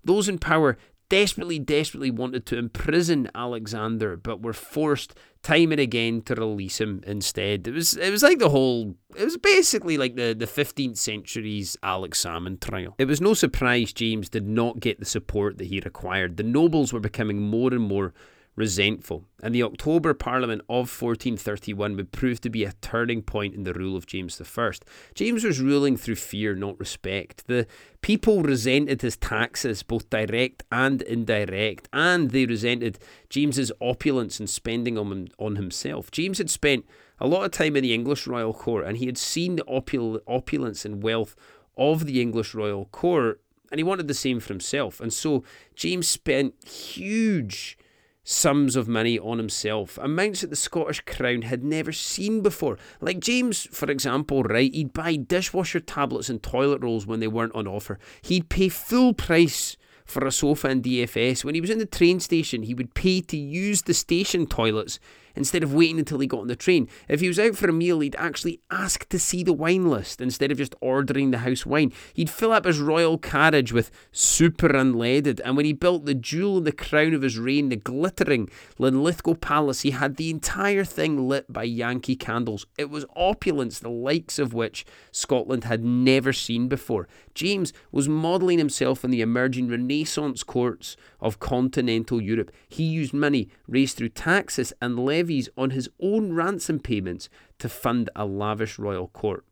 Those 0.04 0.28
in 0.28 0.38
power 0.38 0.76
desperately, 1.12 1.58
desperately 1.58 2.10
wanted 2.10 2.46
to 2.46 2.56
imprison 2.56 3.28
Alexander, 3.34 4.16
but 4.16 4.40
were 4.40 4.54
forced 4.54 5.14
time 5.42 5.70
and 5.70 5.78
again 5.78 6.22
to 6.22 6.34
release 6.34 6.80
him 6.80 7.04
instead. 7.06 7.68
It 7.68 7.74
was 7.74 7.98
it 7.98 8.10
was 8.10 8.22
like 8.22 8.38
the 8.38 8.48
whole 8.48 8.96
it 9.14 9.22
was 9.22 9.36
basically 9.36 9.98
like 9.98 10.16
the, 10.16 10.32
the 10.32 10.46
15th 10.46 10.96
century's 10.96 11.76
Alex 11.82 12.24
Salmond 12.24 12.60
trial. 12.60 12.94
It 12.96 13.04
was 13.04 13.20
no 13.20 13.34
surprise 13.34 13.92
James 13.92 14.30
did 14.30 14.48
not 14.48 14.80
get 14.80 15.00
the 15.00 15.04
support 15.04 15.58
that 15.58 15.66
he 15.66 15.80
required. 15.80 16.38
The 16.38 16.44
nobles 16.44 16.94
were 16.94 17.00
becoming 17.00 17.42
more 17.42 17.74
and 17.74 17.82
more 17.82 18.14
resentful, 18.54 19.24
and 19.42 19.54
the 19.54 19.62
October 19.62 20.12
Parliament 20.12 20.60
of 20.68 20.90
1431 20.90 21.96
would 21.96 22.12
prove 22.12 22.40
to 22.42 22.50
be 22.50 22.64
a 22.64 22.74
turning 22.82 23.22
point 23.22 23.54
in 23.54 23.64
the 23.64 23.72
rule 23.72 23.96
of 23.96 24.06
James 24.06 24.40
I. 24.40 24.70
James 25.14 25.44
was 25.44 25.60
ruling 25.60 25.96
through 25.96 26.16
fear, 26.16 26.54
not 26.54 26.78
respect. 26.78 27.46
The 27.46 27.66
people 28.02 28.42
resented 28.42 29.00
his 29.00 29.16
taxes, 29.16 29.82
both 29.82 30.10
direct 30.10 30.64
and 30.70 31.00
indirect, 31.02 31.88
and 31.92 32.30
they 32.30 32.44
resented 32.44 32.98
James's 33.30 33.72
opulence 33.80 34.38
and 34.38 34.50
spending 34.50 34.98
on, 34.98 35.28
on 35.38 35.56
himself. 35.56 36.10
James 36.10 36.38
had 36.38 36.50
spent 36.50 36.84
a 37.18 37.26
lot 37.26 37.44
of 37.44 37.52
time 37.52 37.74
in 37.76 37.82
the 37.82 37.94
English 37.94 38.26
royal 38.26 38.52
court, 38.52 38.84
and 38.84 38.98
he 38.98 39.06
had 39.06 39.16
seen 39.16 39.56
the 39.56 39.64
opul- 39.64 40.20
opulence 40.26 40.84
and 40.84 41.02
wealth 41.02 41.34
of 41.78 42.04
the 42.04 42.20
English 42.20 42.54
royal 42.54 42.84
court, 42.86 43.40
and 43.70 43.78
he 43.78 43.84
wanted 43.84 44.08
the 44.08 44.14
same 44.14 44.40
for 44.40 44.52
himself. 44.52 45.00
And 45.00 45.10
so 45.10 45.42
James 45.74 46.06
spent 46.06 46.52
huge 46.66 47.78
sums 48.24 48.76
of 48.76 48.88
money 48.88 49.18
on 49.18 49.38
himself, 49.38 49.98
amounts 49.98 50.40
that 50.40 50.50
the 50.50 50.56
Scottish 50.56 51.00
Crown 51.00 51.42
had 51.42 51.64
never 51.64 51.92
seen 51.92 52.40
before. 52.40 52.78
Like 53.00 53.20
James, 53.20 53.66
for 53.72 53.90
example, 53.90 54.42
right, 54.42 54.72
he'd 54.72 54.92
buy 54.92 55.16
dishwasher 55.16 55.80
tablets 55.80 56.28
and 56.28 56.42
toilet 56.42 56.82
rolls 56.82 57.06
when 57.06 57.20
they 57.20 57.28
weren't 57.28 57.54
on 57.54 57.66
offer. 57.66 57.98
He'd 58.22 58.48
pay 58.48 58.68
full 58.68 59.12
price 59.12 59.76
for 60.04 60.26
a 60.26 60.32
sofa 60.32 60.68
in 60.68 60.82
DFS. 60.82 61.44
When 61.44 61.54
he 61.54 61.60
was 61.60 61.70
in 61.70 61.78
the 61.78 61.86
train 61.86 62.20
station, 62.20 62.62
he 62.62 62.74
would 62.74 62.94
pay 62.94 63.20
to 63.22 63.36
use 63.36 63.82
the 63.82 63.94
station 63.94 64.46
toilets 64.46 64.98
instead 65.34 65.62
of 65.62 65.74
waiting 65.74 65.98
until 65.98 66.18
he 66.18 66.26
got 66.26 66.40
on 66.40 66.48
the 66.48 66.56
train. 66.56 66.88
If 67.08 67.20
he 67.20 67.28
was 67.28 67.38
out 67.38 67.56
for 67.56 67.68
a 67.68 67.72
meal, 67.72 68.00
he'd 68.00 68.16
actually 68.16 68.60
ask 68.70 69.08
to 69.08 69.18
see 69.18 69.42
the 69.42 69.52
wine 69.52 69.88
list 69.88 70.20
instead 70.20 70.50
of 70.50 70.58
just 70.58 70.74
ordering 70.80 71.30
the 71.30 71.38
house 71.38 71.64
wine. 71.64 71.92
He'd 72.14 72.30
fill 72.30 72.52
up 72.52 72.64
his 72.64 72.80
royal 72.80 73.18
carriage 73.18 73.72
with 73.72 73.90
super 74.10 74.68
unleaded, 74.68 75.40
and 75.44 75.56
when 75.56 75.64
he 75.64 75.72
built 75.72 76.04
the 76.04 76.14
jewel 76.14 76.58
in 76.58 76.64
the 76.64 76.72
crown 76.72 77.14
of 77.14 77.22
his 77.22 77.38
reign, 77.38 77.68
the 77.68 77.76
glittering 77.76 78.48
Linlithgow 78.78 79.34
Palace, 79.34 79.80
he 79.80 79.90
had 79.90 80.16
the 80.16 80.30
entire 80.30 80.84
thing 80.84 81.28
lit 81.28 81.52
by 81.52 81.64
Yankee 81.64 82.16
candles. 82.16 82.66
It 82.78 82.90
was 82.90 83.06
opulence, 83.16 83.78
the 83.78 83.90
likes 83.90 84.38
of 84.38 84.54
which 84.54 84.84
Scotland 85.10 85.64
had 85.64 85.84
never 85.84 86.32
seen 86.32 86.68
before. 86.68 87.08
James 87.34 87.72
was 87.90 88.08
modelling 88.08 88.58
himself 88.58 89.04
in 89.04 89.10
the 89.10 89.20
emerging 89.22 89.68
Renaissance 89.68 90.42
courts 90.42 90.96
of 91.20 91.38
continental 91.38 92.20
Europe. 92.20 92.50
He 92.68 92.84
used 92.84 93.14
money 93.14 93.48
raised 93.66 93.96
through 93.96 94.10
taxes 94.10 94.72
and 94.80 94.98
levies 94.98 95.21
on 95.56 95.70
his 95.70 95.88
own 96.00 96.32
ransom 96.32 96.78
payments 96.78 97.28
to 97.58 97.68
fund 97.68 98.10
a 98.14 98.24
lavish 98.24 98.78
royal 98.78 99.08
court. 99.08 99.44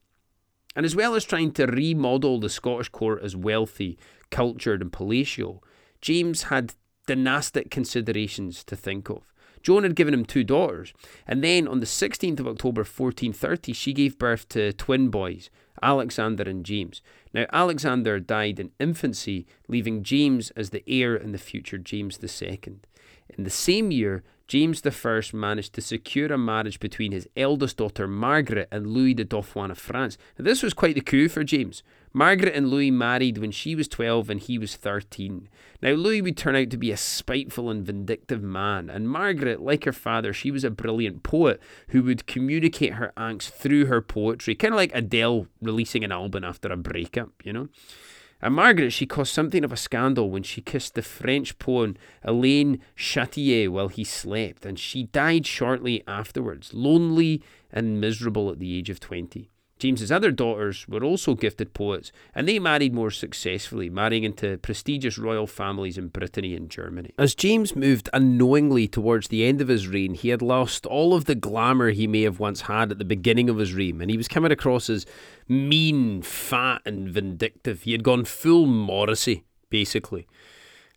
And 0.77 0.87
as 0.87 0.95
well 0.95 1.15
as 1.15 1.25
trying 1.25 1.53
to 1.53 1.67
remodel 1.67 2.39
the 2.39 2.49
Scottish 2.49 2.89
court 2.89 3.23
as 3.23 3.35
wealthy, 3.35 3.99
cultured, 4.31 4.83
and 4.83 4.93
palatial, 4.93 5.65
James 6.01 6.45
had 6.45 6.75
dynastic 7.07 7.71
considerations 7.71 8.63
to 8.65 8.77
think 8.77 9.09
of. 9.11 9.33
Joan 9.63 9.83
had 9.83 9.97
given 9.97 10.15
him 10.15 10.25
two 10.25 10.45
daughters, 10.45 10.95
and 11.27 11.45
then 11.45 11.69
on 11.69 11.81
the 11.81 11.87
16th 11.87 12.41
of 12.41 12.47
October 12.47 12.81
1430, 12.81 13.73
she 13.73 13.93
gave 13.93 14.19
birth 14.19 14.49
to 14.51 14.73
twin 14.73 15.09
boys, 15.09 15.51
Alexander 15.83 16.45
and 16.45 16.65
James. 16.65 17.03
Now, 17.35 17.47
Alexander 17.53 18.21
died 18.21 18.59
in 18.59 18.71
infancy, 18.79 19.47
leaving 19.69 20.03
James 20.03 20.51
as 20.53 20.71
the 20.71 20.85
heir 20.87 21.15
and 21.15 21.35
the 21.35 21.39
future 21.39 21.79
James 21.79 22.19
II. 22.23 22.81
In 23.37 23.45
the 23.45 23.51
same 23.51 23.91
year, 23.91 24.23
James 24.51 24.83
I 24.85 25.23
managed 25.33 25.75
to 25.75 25.81
secure 25.81 26.33
a 26.33 26.37
marriage 26.37 26.81
between 26.81 27.13
his 27.13 27.29
eldest 27.37 27.77
daughter 27.77 28.09
Margaret 28.09 28.67
and 28.73 28.89
Louis 28.89 29.15
de 29.15 29.25
Dauphin 29.25 29.71
of 29.71 29.79
France. 29.79 30.19
Now, 30.37 30.45
this 30.45 30.65
was 30.65 30.75
quite 30.75 30.97
the 30.97 31.01
coup 31.01 31.29
for 31.29 31.45
James. 31.45 31.85
Margaret 32.13 32.57
and 32.57 32.69
Louis 32.69 32.91
married 32.91 33.39
when 33.39 33.53
she 33.53 33.77
was 33.77 33.87
12 33.87 34.29
and 34.29 34.41
he 34.41 34.59
was 34.59 34.75
13. 34.75 35.49
Now, 35.81 35.91
Louis 35.91 36.21
would 36.21 36.37
turn 36.37 36.57
out 36.57 36.69
to 36.71 36.77
be 36.77 36.91
a 36.91 36.97
spiteful 36.97 37.71
and 37.71 37.87
vindictive 37.87 38.43
man, 38.43 38.91
and 38.91 39.09
Margaret, 39.09 39.63
like 39.63 39.85
her 39.85 39.93
father, 39.93 40.33
she 40.33 40.51
was 40.51 40.65
a 40.65 40.71
brilliant 40.71 41.23
poet 41.23 41.63
who 41.91 42.03
would 42.03 42.27
communicate 42.27 42.95
her 42.95 43.13
angst 43.17 43.51
through 43.51 43.85
her 43.85 44.03
poetry, 44.03 44.57
kind 44.57 44.75
of 44.75 44.79
like 44.79 44.91
Adele 44.93 45.47
releasing 45.63 46.03
an 46.03 46.11
album 46.11 46.43
after 46.43 46.73
a 46.73 46.77
breakup, 46.77 47.31
you 47.45 47.53
know? 47.53 47.69
And 48.43 48.55
Margaret, 48.55 48.91
she 48.91 49.07
caused 49.07 49.35
something 49.35 49.65
of 49.65 49.73
a 49.73 49.77
scandal 49.77 50.31
when 50.31 50.43
she 50.43 50.63
kissed 50.63 50.95
the 50.95 51.03
French 51.03 51.59
poet 51.59 51.97
Alain 52.23 52.81
Chartier 52.97 53.71
while 53.71 53.89
he 53.89 54.05
slept, 54.05 54.65
and 54.65 54.79
she 54.79 55.05
died 55.05 55.47
shortly 55.47 56.03
afterwards, 56.07 56.73
lonely 56.73 57.43
and 57.71 58.01
miserable 58.01 58.51
at 58.51 58.59
the 58.59 58.77
age 58.77 58.89
of 58.89 58.99
20. 58.99 59.51
James's 59.81 60.13
other 60.13 60.31
daughters 60.31 60.87
were 60.87 61.03
also 61.03 61.35
gifted 61.35 61.73
poets, 61.73 62.13
and 62.35 62.47
they 62.47 62.59
married 62.59 62.95
more 62.95 63.11
successfully, 63.11 63.89
marrying 63.89 64.25
into 64.25 64.59
prestigious 64.59 65.17
royal 65.19 65.47
families 65.47 65.97
in 65.97 66.09
Brittany 66.09 66.55
and 66.55 66.71
Germany. 66.71 67.13
As 67.19 67.35
James 67.35 67.75
moved 67.75 68.11
unknowingly 68.13 68.87
towards 68.87 69.29
the 69.29 69.45
end 69.45 69.61
of 69.61 69.69
his 69.69 69.89
reign, 69.89 70.15
he 70.15 70.29
had 70.29 70.43
lost 70.43 70.85
all 70.85 71.15
of 71.15 71.25
the 71.25 71.35
glamour 71.35 71.91
he 71.91 72.07
may 72.07 72.23
have 72.23 72.39
once 72.39 72.63
had 72.63 72.93
at 72.93 72.99
the 72.99 73.05
beginning 73.05 73.49
of 73.49 73.57
his 73.57 73.73
reign, 73.73 74.01
and 74.03 74.11
he 74.11 74.19
was 74.19 74.29
coming 74.29 74.53
across 74.53 74.91
as 74.91 75.07
mean, 75.49 76.21
fat, 76.21 76.83
and 76.85 77.09
vindictive. 77.09 77.83
He 77.83 77.93
had 77.93 78.05
gone 78.05 78.27
full 78.27 78.67
Morrissey, 78.67 79.45
basically. 79.71 80.29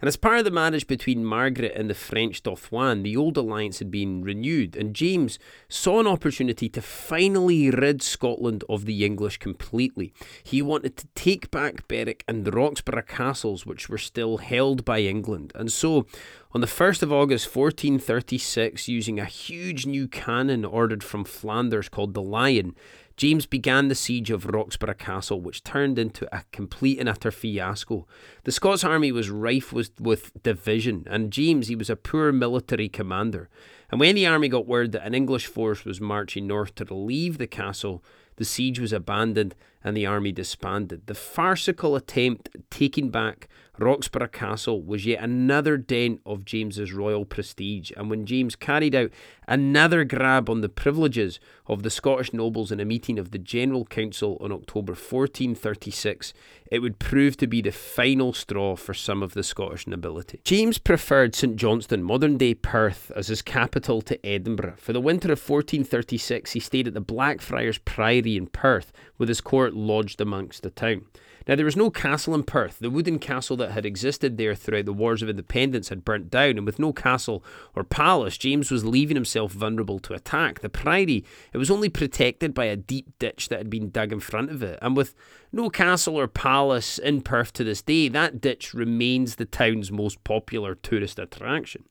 And 0.03 0.09
as 0.09 0.17
part 0.17 0.39
of 0.39 0.43
the 0.43 0.51
marriage 0.51 0.85
between 0.85 1.23
Margaret 1.23 1.71
and 1.77 1.89
the 1.89 1.93
French 1.93 2.43
Dauphin, 2.43 3.03
the 3.03 3.15
old 3.15 3.37
alliance 3.37 3.79
had 3.79 3.89
been 3.89 4.21
renewed, 4.21 4.75
and 4.75 4.93
James 4.93 5.39
saw 5.69 6.01
an 6.01 6.07
opportunity 6.07 6.67
to 6.67 6.81
finally 6.81 7.69
rid 7.69 8.01
Scotland 8.01 8.65
of 8.67 8.83
the 8.83 9.05
English 9.05 9.37
completely. 9.37 10.11
He 10.43 10.61
wanted 10.61 10.97
to 10.97 11.07
take 11.15 11.49
back 11.51 11.87
Berwick 11.87 12.25
and 12.27 12.53
Roxburgh 12.53 13.07
castles, 13.07 13.65
which 13.65 13.87
were 13.87 13.97
still 13.97 14.39
held 14.39 14.83
by 14.83 14.99
England. 14.99 15.53
And 15.55 15.71
so, 15.71 16.05
on 16.53 16.61
the 16.61 16.67
1st 16.67 17.01
of 17.01 17.11
August 17.11 17.55
1436, 17.55 18.87
using 18.87 19.19
a 19.19 19.25
huge 19.25 19.87
new 19.87 20.07
cannon 20.07 20.63
ordered 20.63 21.03
from 21.03 21.23
Flanders 21.23 21.89
called 21.89 22.13
the 22.13 22.21
Lion, 22.21 22.75
James 23.17 23.47
began 23.47 23.87
the 23.87 23.95
siege 23.95 24.29
of 24.29 24.45
Roxburgh 24.45 24.97
Castle, 24.97 25.41
which 25.41 25.63
turned 25.63 25.97
into 25.97 26.27
a 26.35 26.43
complete 26.51 26.99
and 26.99 27.09
utter 27.09 27.31
fiasco. 27.31 28.07
The 28.43 28.51
Scots 28.51 28.83
army 28.83 29.11
was 29.11 29.31
rife 29.31 29.73
with, 29.73 29.99
with 29.99 30.31
division, 30.43 31.07
and 31.09 31.31
James, 31.31 31.69
he 31.69 31.75
was 31.75 31.89
a 31.89 31.95
poor 31.95 32.31
military 32.31 32.89
commander. 32.89 33.49
And 33.89 33.99
when 33.99 34.15
the 34.15 34.27
army 34.27 34.47
got 34.47 34.67
word 34.67 34.91
that 34.91 35.05
an 35.05 35.15
English 35.15 35.47
force 35.47 35.85
was 35.85 36.01
marching 36.01 36.45
north 36.45 36.75
to 36.75 36.85
relieve 36.85 37.39
the 37.39 37.47
castle, 37.47 38.03
the 38.35 38.45
siege 38.45 38.79
was 38.79 38.93
abandoned 38.93 39.55
and 39.83 39.95
the 39.95 40.05
army 40.05 40.31
disbanded. 40.31 41.07
The 41.07 41.15
farcical 41.15 41.95
attempt 41.95 42.49
at 42.55 42.69
taking 42.69 43.09
back 43.09 43.47
Roxburgh 43.79 44.31
Castle 44.31 44.83
was 44.83 45.05
yet 45.05 45.23
another 45.23 45.77
dent 45.77 46.21
of 46.27 46.45
James's 46.45 46.93
royal 46.93 47.25
prestige, 47.25 47.91
and 47.97 48.07
when 48.07 48.25
James 48.25 48.55
carried 48.55 48.93
out 48.93 49.09
another 49.47 50.03
grab 50.03 50.47
on 50.47 50.61
the 50.61 50.69
privileges 50.69 51.39
of 51.65 51.81
the 51.81 51.89
Scottish 51.89 52.33
nobles 52.33 52.71
in 52.71 52.79
a 52.79 52.85
meeting 52.85 53.17
of 53.17 53.31
the 53.31 53.39
General 53.39 53.83
Council 53.85 54.37
on 54.39 54.51
October 54.51 54.91
1436, 54.91 56.33
it 56.69 56.79
would 56.79 56.99
prove 56.99 57.35
to 57.37 57.47
be 57.47 57.61
the 57.61 57.71
final 57.71 58.31
straw 58.31 58.75
for 58.75 58.93
some 58.93 59.23
of 59.23 59.33
the 59.33 59.43
Scottish 59.43 59.87
nobility. 59.87 60.39
James 60.43 60.77
preferred 60.77 61.33
St 61.33 61.55
Johnston, 61.55 62.03
modern 62.03 62.37
day 62.37 62.53
Perth, 62.53 63.11
as 63.15 63.27
his 63.27 63.41
capital 63.41 64.03
to 64.03 64.23
Edinburgh. 64.23 64.75
For 64.77 64.93
the 64.93 65.01
winter 65.01 65.33
of 65.33 65.39
1436, 65.39 66.51
he 66.51 66.59
stayed 66.59 66.87
at 66.87 66.93
the 66.93 67.01
Blackfriars 67.01 67.79
Priory 67.79 68.37
in 68.37 68.47
Perth, 68.47 68.91
with 69.17 69.29
his 69.29 69.41
court 69.41 69.72
lodged 69.73 70.21
amongst 70.21 70.63
the 70.63 70.69
town. 70.69 71.05
Now, 71.47 71.55
there 71.55 71.65
was 71.65 71.75
no 71.75 71.89
castle 71.89 72.33
in 72.33 72.43
Perth. 72.43 72.79
The 72.79 72.89
wooden 72.89 73.19
castle 73.19 73.57
that 73.57 73.71
had 73.71 73.85
existed 73.85 74.37
there 74.37 74.55
throughout 74.55 74.85
the 74.85 74.93
Wars 74.93 75.21
of 75.21 75.27
Independence 75.27 75.89
had 75.89 76.05
burnt 76.05 76.29
down, 76.29 76.51
and 76.57 76.65
with 76.65 76.79
no 76.79 76.93
castle 76.93 77.43
or 77.75 77.83
palace, 77.83 78.37
James 78.37 78.71
was 78.71 78.85
leaving 78.85 79.17
himself 79.17 79.51
vulnerable 79.51 79.99
to 79.99 80.13
attack. 80.13 80.61
The 80.61 80.69
priory, 80.69 81.25
it 81.51 81.57
was 81.57 81.69
only 81.69 81.89
protected 81.89 82.53
by 82.53 82.65
a 82.65 82.77
deep 82.77 83.19
ditch 83.19 83.49
that 83.49 83.57
had 83.57 83.69
been 83.69 83.89
dug 83.89 84.13
in 84.13 84.21
front 84.21 84.51
of 84.51 84.63
it, 84.63 84.79
and 84.81 84.95
with 84.95 85.15
no 85.51 85.69
castle 85.69 86.15
or 86.15 86.27
palace 86.27 86.97
in 86.97 87.21
Perth 87.21 87.51
to 87.53 87.65
this 87.65 87.81
day, 87.81 88.07
that 88.07 88.39
ditch 88.39 88.73
remains 88.73 89.35
the 89.35 89.45
town's 89.45 89.91
most 89.91 90.23
popular 90.23 90.75
tourist 90.75 91.19
attraction. 91.19 91.83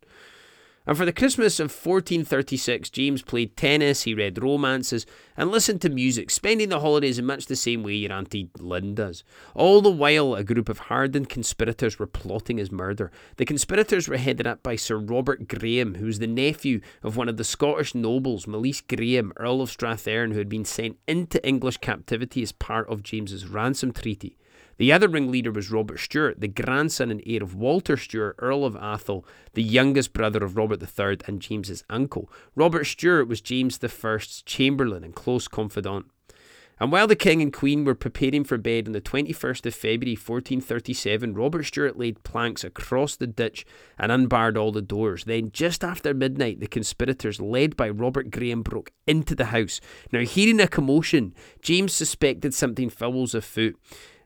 And 0.84 0.96
for 0.96 1.04
the 1.04 1.12
Christmas 1.12 1.60
of 1.60 1.70
1436, 1.70 2.90
James 2.90 3.22
played 3.22 3.56
tennis, 3.56 4.02
he 4.02 4.14
read 4.14 4.42
romances, 4.42 5.06
and 5.36 5.50
listened 5.50 5.80
to 5.82 5.88
music, 5.88 6.28
spending 6.28 6.70
the 6.70 6.80
holidays 6.80 7.20
in 7.20 7.24
much 7.24 7.46
the 7.46 7.54
same 7.54 7.84
way 7.84 7.94
your 7.94 8.12
Auntie 8.12 8.50
Lynn 8.58 8.96
does. 8.96 9.22
All 9.54 9.80
the 9.80 9.90
while, 9.90 10.34
a 10.34 10.42
group 10.42 10.68
of 10.68 10.80
hardened 10.80 11.28
conspirators 11.28 12.00
were 12.00 12.08
plotting 12.08 12.58
his 12.58 12.72
murder. 12.72 13.12
The 13.36 13.44
conspirators 13.44 14.08
were 14.08 14.16
headed 14.16 14.46
up 14.46 14.64
by 14.64 14.74
Sir 14.74 14.96
Robert 14.96 15.46
Graham, 15.46 15.94
who 15.94 16.06
was 16.06 16.18
the 16.18 16.26
nephew 16.26 16.80
of 17.04 17.16
one 17.16 17.28
of 17.28 17.36
the 17.36 17.44
Scottish 17.44 17.94
nobles, 17.94 18.48
Malise 18.48 18.80
Graham, 18.80 19.32
Earl 19.36 19.62
of 19.62 19.70
Strathearn, 19.70 20.32
who 20.32 20.38
had 20.38 20.48
been 20.48 20.64
sent 20.64 20.98
into 21.06 21.46
English 21.46 21.76
captivity 21.76 22.42
as 22.42 22.50
part 22.50 22.88
of 22.88 23.04
James's 23.04 23.46
ransom 23.46 23.92
treaty. 23.92 24.36
The 24.78 24.92
other 24.92 25.08
ringleader 25.08 25.52
was 25.52 25.70
Robert 25.70 25.98
Stewart, 25.98 26.40
the 26.40 26.48
grandson 26.48 27.10
and 27.10 27.22
heir 27.26 27.42
of 27.42 27.54
Walter 27.54 27.96
Stewart, 27.96 28.36
Earl 28.38 28.64
of 28.64 28.76
Athol, 28.76 29.24
the 29.54 29.62
youngest 29.62 30.12
brother 30.12 30.44
of 30.44 30.56
Robert 30.56 30.82
III 30.82 31.18
and 31.26 31.40
James's 31.40 31.84
uncle. 31.90 32.30
Robert 32.54 32.84
Stewart 32.84 33.28
was 33.28 33.40
James 33.40 33.78
I's 33.82 34.42
chamberlain 34.42 35.04
and 35.04 35.14
close 35.14 35.48
confidant. 35.48 36.06
And 36.80 36.90
while 36.90 37.06
the 37.06 37.14
king 37.14 37.40
and 37.40 37.52
queen 37.52 37.84
were 37.84 37.94
preparing 37.94 38.42
for 38.42 38.58
bed 38.58 38.88
on 38.88 38.92
the 38.92 39.00
21st 39.00 39.66
of 39.66 39.74
February 39.74 40.16
1437, 40.16 41.32
Robert 41.32 41.62
Stewart 41.62 41.96
laid 41.96 42.24
planks 42.24 42.64
across 42.64 43.14
the 43.14 43.28
ditch 43.28 43.64
and 43.98 44.10
unbarred 44.10 44.56
all 44.56 44.72
the 44.72 44.82
doors. 44.82 45.22
Then, 45.22 45.52
just 45.52 45.84
after 45.84 46.12
midnight, 46.12 46.58
the 46.58 46.66
conspirators, 46.66 47.40
led 47.40 47.76
by 47.76 47.88
Robert 47.88 48.32
Graham, 48.32 48.62
broke 48.62 48.90
into 49.06 49.36
the 49.36 49.44
house. 49.46 49.80
Now, 50.10 50.20
hearing 50.20 50.60
a 50.60 50.66
commotion, 50.66 51.34
James 51.60 51.92
suspected 51.92 52.52
something 52.52 52.90
foul 52.90 53.12
was 53.12 53.34
afoot 53.36 53.78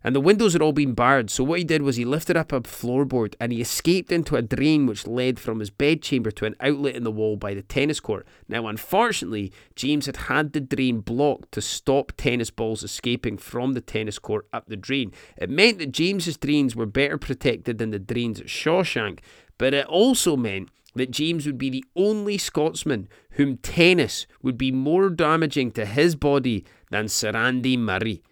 and 0.07 0.15
the 0.15 0.21
windows 0.21 0.53
had 0.53 0.63
all 0.63 0.73
been 0.73 0.95
barred. 0.95 1.31
So 1.31 1.43
what 1.43 1.59
he 1.59 1.65
did 1.65 1.83
was 1.83 1.97
he 1.97 2.05
lifted 2.05 2.37
up 2.37 2.53
a 2.53 2.61
floorboard 2.61 3.35
and 3.41 3.51
he 3.51 3.61
escaped 3.61 4.13
into 4.13 4.37
a 4.37 4.41
drain 4.41 4.87
which 4.87 5.05
led 5.05 5.41
from 5.41 5.59
his 5.59 5.69
bedchamber 5.69 6.31
to 6.31 6.45
an 6.45 6.55
outlet 6.61 6.95
in 6.95 7.03
the 7.03 7.11
wall 7.11 7.37
by 7.37 7.55
the 7.55 7.63
tennis 7.63 7.99
court. 7.99 8.25
Now, 8.49 8.69
unfortunately, 8.69 9.53
James 9.75 10.07
had 10.07 10.17
had 10.17 10.53
the 10.53 10.61
drain 10.61 11.01
blocked 11.01 11.51
to 11.53 11.61
stop 11.61 12.13
tennis 12.17 12.51
balls 12.51 12.85
escaping 12.85 13.37
from 13.37 13.73
the 13.73 13.81
tennis 13.81 14.21
court 14.21 14.47
up 14.53 14.67
the 14.69 14.77
drain. 14.77 15.11
It 15.37 15.51
meant 15.51 15.79
that 15.79 15.91
James's 15.91 16.37
drains 16.37 16.77
were 16.77 16.87
better 16.87 17.19
protected 17.19 17.79
than 17.79 17.91
the 17.91 17.99
drains 17.99 18.39
at 18.39 18.47
Shawshank, 18.47 19.19
but 19.59 19.75
it 19.75 19.87
also 19.87 20.37
meant 20.37 20.69
that 20.95 21.11
James 21.11 21.47
would 21.47 21.59
be 21.59 21.69
the 21.69 21.85
only 21.97 22.39
Scotsman 22.39 23.09
whom 23.31 23.57
tennis 23.57 24.29
would 24.41 24.57
be 24.57 24.71
more 24.71 25.11
damaging 25.11 25.73
to 25.73 25.85
his 25.85 26.15
body 26.15 26.65
than 26.93 27.09
Sir 27.09 27.31
Andy 27.31 27.77
Murray. 27.77 28.23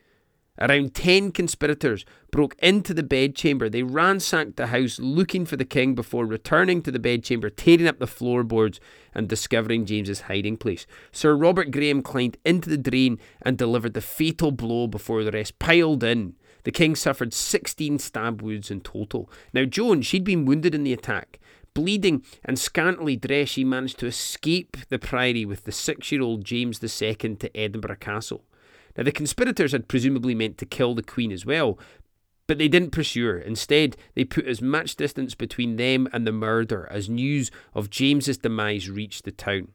Around 0.61 0.95
10 0.95 1.33
conspirators 1.33 2.05
broke 2.31 2.55
into 2.61 2.95
the 2.95 3.03
bedchamber. 3.03 3.69
They 3.69 3.83
ransacked 3.83 4.57
the 4.57 4.69
house 4.69 5.01
looking 5.01 5.47
for 5.47 5.57
the 5.57 5.65
king 5.65 5.97
before 5.97 6.27
returning 6.27 6.81
to 6.83 6.93
the 6.93 7.01
bedchamber, 7.01 7.51
tearing 7.51 7.89
up 7.89 7.99
the 7.99 8.07
floorboards 8.07 8.79
and 9.13 9.29
discovering 9.29 9.85
James's 9.85 10.23
hiding 10.23 10.57
place. 10.57 10.87
Sir 11.11 11.35
Robert 11.35 11.73
Graham 11.73 12.03
climbed 12.03 12.37
into 12.45 12.71
the 12.71 12.79
drain 12.79 13.19
and 13.43 13.59
delivered 13.59 13.95
the 13.95 14.01
fatal 14.01 14.53
blow 14.53 14.87
before 14.87 15.25
the 15.25 15.33
rest 15.33 15.59
piled 15.59 16.05
in. 16.05 16.35
The 16.63 16.71
king 16.71 16.95
suffered 16.95 17.35
16 17.35 17.99
stab 17.99 18.41
wounds 18.41 18.71
in 18.71 18.81
total. 18.81 19.29
Now, 19.53 19.65
Joan, 19.65 20.03
she'd 20.03 20.25
been 20.25 20.45
wounded 20.45 20.75
in 20.75 20.85
the 20.85 20.93
attack. 20.93 21.41
Bleeding 21.75 22.23
and 22.45 22.57
scantily 22.57 23.17
dressed, 23.17 23.53
she 23.53 23.65
managed 23.65 23.99
to 23.99 24.07
escape 24.07 24.77
the 24.89 25.01
priory 25.01 25.45
with 25.45 25.65
the 25.65 25.73
six 25.73 26.13
year 26.13 26.23
old 26.23 26.45
James 26.45 26.81
II 26.83 27.17
to 27.17 27.57
Edinburgh 27.57 27.97
Castle. 27.97 28.45
Now, 28.97 29.05
the 29.05 29.13
conspirators 29.13 29.73
had 29.73 29.89
presumably 29.89 30.35
meant 30.35 30.59
to 30.59 30.67
kill 30.67 30.95
the 30.95 31.03
Queen 31.03 31.33
as 31.33 31.45
well, 31.45 31.79
but 32.47 32.59
they 32.59 32.69
didn't 32.69 32.91
pursue 32.91 33.27
her. 33.27 33.39
Instead, 33.39 33.97
they 34.15 34.25
put 34.25 34.47
as 34.47 34.61
much 34.63 34.97
distance 34.97 35.35
between 35.35 35.77
them 35.77 36.09
and 36.13 36.27
the 36.27 36.33
murder 36.33 36.87
as 36.91 37.09
news 37.09 37.51
of 37.75 37.91
James's 37.91 38.39
demise 38.39 38.91
reached 38.91 39.25
the 39.25 39.33
town. 39.33 39.69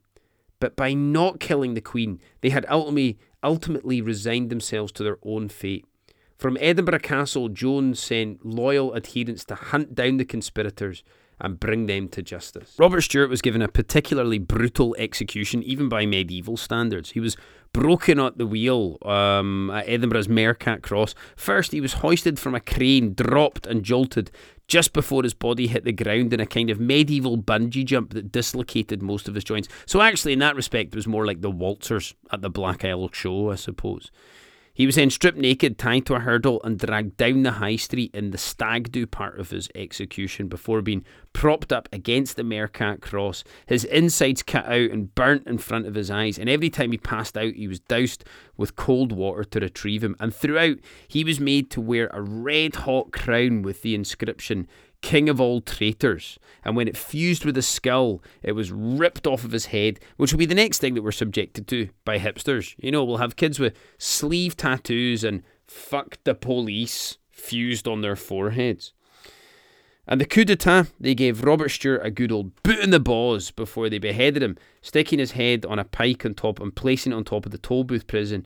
But 0.59 0.75
by 0.75 0.93
not 0.93 1.39
killing 1.39 1.73
the 1.73 1.81
Queen, 1.81 2.19
they 2.41 2.49
had 2.49 2.65
ultimately, 2.69 3.17
ultimately 3.43 4.01
resigned 4.01 4.49
themselves 4.49 4.91
to 4.93 5.03
their 5.03 5.17
own 5.23 5.49
fate. 5.49 5.85
From 6.37 6.57
Edinburgh 6.61 6.99
Castle, 6.99 7.49
Joan 7.49 7.95
sent 7.95 8.45
loyal 8.45 8.95
adherents 8.95 9.43
to 9.45 9.55
hunt 9.55 9.95
down 9.95 10.17
the 10.17 10.25
conspirators 10.25 11.03
and 11.39 11.59
bring 11.59 11.85
them 11.85 12.07
to 12.09 12.21
justice. 12.21 12.75
Robert 12.77 13.01
Stewart 13.01 13.29
was 13.29 13.41
given 13.41 13.61
a 13.61 13.67
particularly 13.67 14.39
brutal 14.39 14.95
execution, 14.97 15.63
even 15.63 15.89
by 15.89 16.05
medieval 16.05 16.57
standards. 16.57 17.11
He 17.11 17.19
was 17.19 17.37
broken 17.73 18.19
at 18.19 18.37
the 18.37 18.47
wheel 18.47 18.97
um, 19.03 19.69
at 19.71 19.87
Edinburgh's 19.87 20.27
Mercat 20.27 20.81
Cross. 20.81 21.15
First, 21.35 21.71
he 21.71 21.81
was 21.81 21.93
hoisted 21.93 22.39
from 22.39 22.55
a 22.55 22.59
crane, 22.59 23.13
dropped 23.13 23.65
and 23.67 23.83
jolted 23.83 24.31
just 24.67 24.93
before 24.93 25.23
his 25.23 25.33
body 25.33 25.67
hit 25.67 25.83
the 25.83 25.91
ground 25.91 26.31
in 26.31 26.39
a 26.39 26.45
kind 26.45 26.69
of 26.69 26.79
medieval 26.79 27.37
bungee 27.37 27.83
jump 27.83 28.13
that 28.13 28.31
dislocated 28.31 29.01
most 29.01 29.27
of 29.27 29.33
his 29.35 29.43
joints. 29.43 29.67
So, 29.85 30.01
actually, 30.01 30.33
in 30.33 30.39
that 30.39 30.55
respect, 30.55 30.93
it 30.93 30.95
was 30.95 31.07
more 31.07 31.25
like 31.25 31.41
the 31.41 31.51
waltzers 31.51 32.13
at 32.31 32.41
the 32.41 32.49
Black 32.49 32.85
Isle 32.85 33.09
show, 33.11 33.51
I 33.51 33.55
suppose. 33.55 34.11
He 34.79 34.85
was 34.85 34.95
then 34.95 35.09
stripped 35.09 35.37
naked, 35.37 35.77
tied 35.77 36.05
to 36.05 36.13
a 36.13 36.21
hurdle, 36.21 36.61
and 36.63 36.79
dragged 36.79 37.17
down 37.17 37.43
the 37.43 37.51
high 37.51 37.75
street 37.75 38.11
in 38.15 38.31
the 38.31 38.37
stag 38.37 38.93
do 38.93 39.05
part 39.05 39.37
of 39.37 39.49
his 39.49 39.67
execution 39.75 40.47
before 40.47 40.81
being 40.81 41.03
propped 41.33 41.73
up 41.73 41.89
against 41.91 42.37
the 42.37 42.43
Mercat 42.43 43.01
cross, 43.01 43.43
his 43.65 43.83
insides 43.83 44.41
cut 44.41 44.65
out 44.67 44.89
and 44.89 45.13
burnt 45.15 45.45
in 45.47 45.57
front 45.57 45.85
of 45.85 45.95
his 45.95 46.09
eyes. 46.09 46.39
And 46.39 46.49
every 46.49 46.69
time 46.69 46.93
he 46.93 46.97
passed 46.97 47.37
out, 47.37 47.55
he 47.55 47.67
was 47.67 47.81
doused 47.81 48.23
with 48.55 48.77
cold 48.77 49.11
water 49.11 49.43
to 49.43 49.59
retrieve 49.59 50.01
him. 50.01 50.15
And 50.17 50.33
throughout, 50.33 50.77
he 51.09 51.25
was 51.25 51.41
made 51.41 51.69
to 51.71 51.81
wear 51.81 52.09
a 52.13 52.21
red 52.21 52.75
hot 52.77 53.11
crown 53.11 53.63
with 53.63 53.81
the 53.81 53.95
inscription, 53.95 54.65
king 55.01 55.29
of 55.29 55.39
all 55.39 55.61
traitors. 55.61 56.39
And 56.63 56.75
when 56.75 56.87
it 56.87 56.97
fused 56.97 57.45
with 57.45 57.55
his 57.55 57.67
skull, 57.67 58.21
it 58.43 58.51
was 58.51 58.71
ripped 58.71 59.25
off 59.25 59.43
of 59.43 59.51
his 59.51 59.67
head, 59.67 59.99
which 60.17 60.31
will 60.31 60.39
be 60.39 60.45
the 60.45 60.55
next 60.55 60.79
thing 60.79 60.93
that 60.93 61.03
we're 61.03 61.11
subjected 61.11 61.67
to 61.69 61.89
by 62.05 62.19
hipsters. 62.19 62.75
You 62.77 62.91
know, 62.91 63.03
we'll 63.03 63.17
have 63.17 63.35
kids 63.35 63.59
with 63.59 63.77
sleeve 63.97 64.57
tattoos 64.57 65.23
and 65.23 65.43
fuck 65.67 66.17
the 66.23 66.35
police 66.35 67.17
fused 67.31 67.87
on 67.87 68.01
their 68.01 68.15
foreheads. 68.15 68.93
And 70.05 70.19
the 70.19 70.25
coup 70.25 70.43
d'etat, 70.43 70.87
they 70.99 71.13
gave 71.13 71.43
Robert 71.43 71.69
Stewart 71.69 72.01
a 72.03 72.09
good 72.09 72.31
old 72.31 72.63
boot 72.63 72.79
in 72.79 72.89
the 72.89 72.99
balls 72.99 73.51
before 73.51 73.89
they 73.89 73.99
beheaded 73.99 74.41
him, 74.41 74.57
sticking 74.81 75.19
his 75.19 75.33
head 75.33 75.65
on 75.67 75.77
a 75.77 75.85
pike 75.85 76.25
on 76.25 76.33
top 76.33 76.59
and 76.59 76.75
placing 76.75 77.11
it 77.11 77.15
on 77.15 77.23
top 77.23 77.45
of 77.45 77.51
the 77.51 77.59
Tolbooth 77.59 78.07
prison 78.07 78.45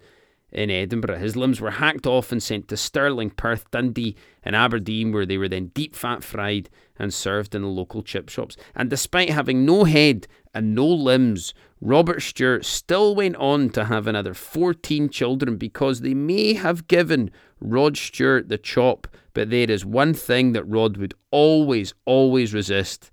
in 0.53 0.69
Edinburgh. 0.69 1.17
His 1.17 1.35
limbs 1.35 1.59
were 1.59 1.71
hacked 1.71 2.05
off 2.05 2.31
and 2.31 2.41
sent 2.41 2.67
to 2.67 2.77
Stirling, 2.77 3.31
Perth, 3.31 3.69
Dundee, 3.71 4.15
and 4.43 4.55
Aberdeen, 4.55 5.11
where 5.11 5.25
they 5.25 5.37
were 5.37 5.49
then 5.49 5.71
deep 5.73 5.95
fat 5.95 6.23
fried 6.23 6.69
and 6.97 7.13
served 7.13 7.55
in 7.55 7.63
the 7.63 7.67
local 7.67 8.03
chip 8.03 8.29
shops. 8.29 8.55
And 8.75 8.89
despite 8.89 9.29
having 9.29 9.65
no 9.65 9.83
head 9.83 10.27
and 10.53 10.75
no 10.75 10.87
limbs, 10.87 11.53
Robert 11.81 12.21
Stewart 12.21 12.65
still 12.65 13.15
went 13.15 13.35
on 13.37 13.69
to 13.71 13.85
have 13.85 14.07
another 14.07 14.33
14 14.33 15.09
children 15.09 15.57
because 15.57 16.01
they 16.01 16.13
may 16.13 16.53
have 16.53 16.87
given 16.87 17.31
Rod 17.59 17.97
Stewart 17.97 18.47
the 18.47 18.57
chop, 18.57 19.07
but 19.33 19.49
there 19.49 19.69
is 19.69 19.83
one 19.83 20.13
thing 20.13 20.53
that 20.53 20.65
Rod 20.65 20.97
would 20.97 21.13
always, 21.31 21.93
always 22.05 22.53
resist, 22.53 23.09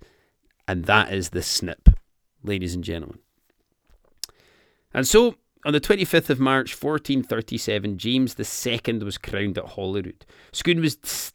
and 0.67 0.85
that 0.85 1.11
is 1.11 1.29
the 1.29 1.41
snip, 1.41 1.89
ladies 2.43 2.75
and 2.75 2.83
gentlemen. 2.83 3.19
And 4.93 5.07
so 5.07 5.35
on 5.65 5.73
the 5.73 5.81
25th 5.81 6.29
of 6.29 6.39
March 6.39 6.71
1437, 6.71 7.97
James 7.97 8.35
II 8.39 8.99
was 8.99 9.17
crowned 9.17 9.57
at 9.57 9.65
Holyrood. 9.65 10.25
Scone 10.51 10.81
was 10.81 11.33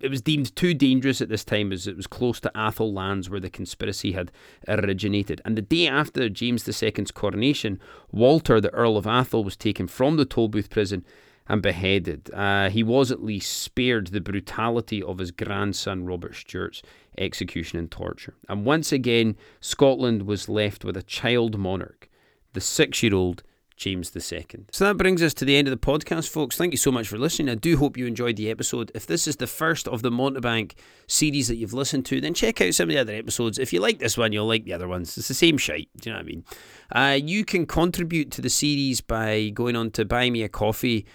it 0.00 0.10
was 0.10 0.22
deemed 0.22 0.54
too 0.54 0.74
dangerous 0.74 1.20
at 1.20 1.28
this 1.28 1.44
time 1.44 1.72
as 1.72 1.86
it 1.86 1.96
was 1.96 2.06
close 2.06 2.38
to 2.40 2.52
Atholl 2.54 2.94
lands 2.94 3.28
where 3.28 3.40
the 3.40 3.50
conspiracy 3.50 4.12
had 4.12 4.30
originated. 4.68 5.40
And 5.44 5.56
the 5.56 5.62
day 5.62 5.88
after 5.88 6.28
James 6.28 6.68
II's 6.68 7.10
coronation, 7.10 7.80
Walter, 8.12 8.60
the 8.60 8.72
Earl 8.72 8.96
of 8.96 9.06
Atholl, 9.06 9.44
was 9.44 9.56
taken 9.56 9.88
from 9.88 10.16
the 10.16 10.26
Tolbooth 10.26 10.70
prison 10.70 11.04
and 11.48 11.62
beheaded. 11.62 12.30
Uh, 12.32 12.68
he 12.70 12.82
was 12.82 13.10
at 13.10 13.24
least 13.24 13.60
spared 13.60 14.08
the 14.08 14.20
brutality 14.20 15.02
of 15.02 15.18
his 15.18 15.30
grandson 15.30 16.04
Robert 16.04 16.34
Stewart's 16.34 16.82
execution 17.16 17.78
and 17.78 17.90
torture. 17.90 18.34
And 18.48 18.64
once 18.64 18.92
again, 18.92 19.36
Scotland 19.60 20.22
was 20.22 20.48
left 20.48 20.84
with 20.84 20.96
a 20.96 21.02
child 21.02 21.58
monarch, 21.58 22.08
the 22.52 22.60
six 22.60 23.02
year 23.02 23.14
old 23.14 23.42
James 23.78 24.14
II. 24.14 24.44
So 24.72 24.84
that 24.84 24.96
brings 24.96 25.22
us 25.22 25.32
to 25.34 25.44
the 25.44 25.56
end 25.56 25.68
of 25.68 25.72
the 25.72 25.78
podcast, 25.78 26.28
folks. 26.28 26.56
Thank 26.56 26.72
you 26.72 26.78
so 26.78 26.90
much 26.90 27.08
for 27.08 27.16
listening. 27.16 27.48
I 27.48 27.54
do 27.54 27.76
hope 27.76 27.96
you 27.96 28.06
enjoyed 28.06 28.36
the 28.36 28.50
episode. 28.50 28.90
If 28.94 29.06
this 29.06 29.28
is 29.28 29.36
the 29.36 29.46
first 29.46 29.86
of 29.86 30.02
the 30.02 30.10
Montebank 30.10 30.74
series 31.06 31.48
that 31.48 31.56
you've 31.56 31.72
listened 31.72 32.04
to, 32.06 32.20
then 32.20 32.34
check 32.34 32.60
out 32.60 32.74
some 32.74 32.90
of 32.90 32.94
the 32.94 33.00
other 33.00 33.14
episodes. 33.14 33.58
If 33.58 33.72
you 33.72 33.80
like 33.80 34.00
this 34.00 34.18
one, 34.18 34.32
you'll 34.32 34.48
like 34.48 34.64
the 34.64 34.72
other 34.72 34.88
ones. 34.88 35.16
It's 35.16 35.28
the 35.28 35.34
same 35.34 35.56
shite. 35.56 35.88
Do 35.96 36.10
you 36.10 36.14
know 36.14 36.18
what 36.18 36.24
I 36.24 36.28
mean? 36.28 36.44
Uh, 36.90 37.18
you 37.22 37.44
can 37.44 37.66
contribute 37.66 38.30
to 38.32 38.42
the 38.42 38.50
series 38.50 39.00
by 39.00 39.50
going 39.50 39.76
on 39.76 39.92
to 39.92 40.04
Buy 40.04 40.28
Me 40.28 40.42
a 40.42 40.48
Coffee 40.48 41.06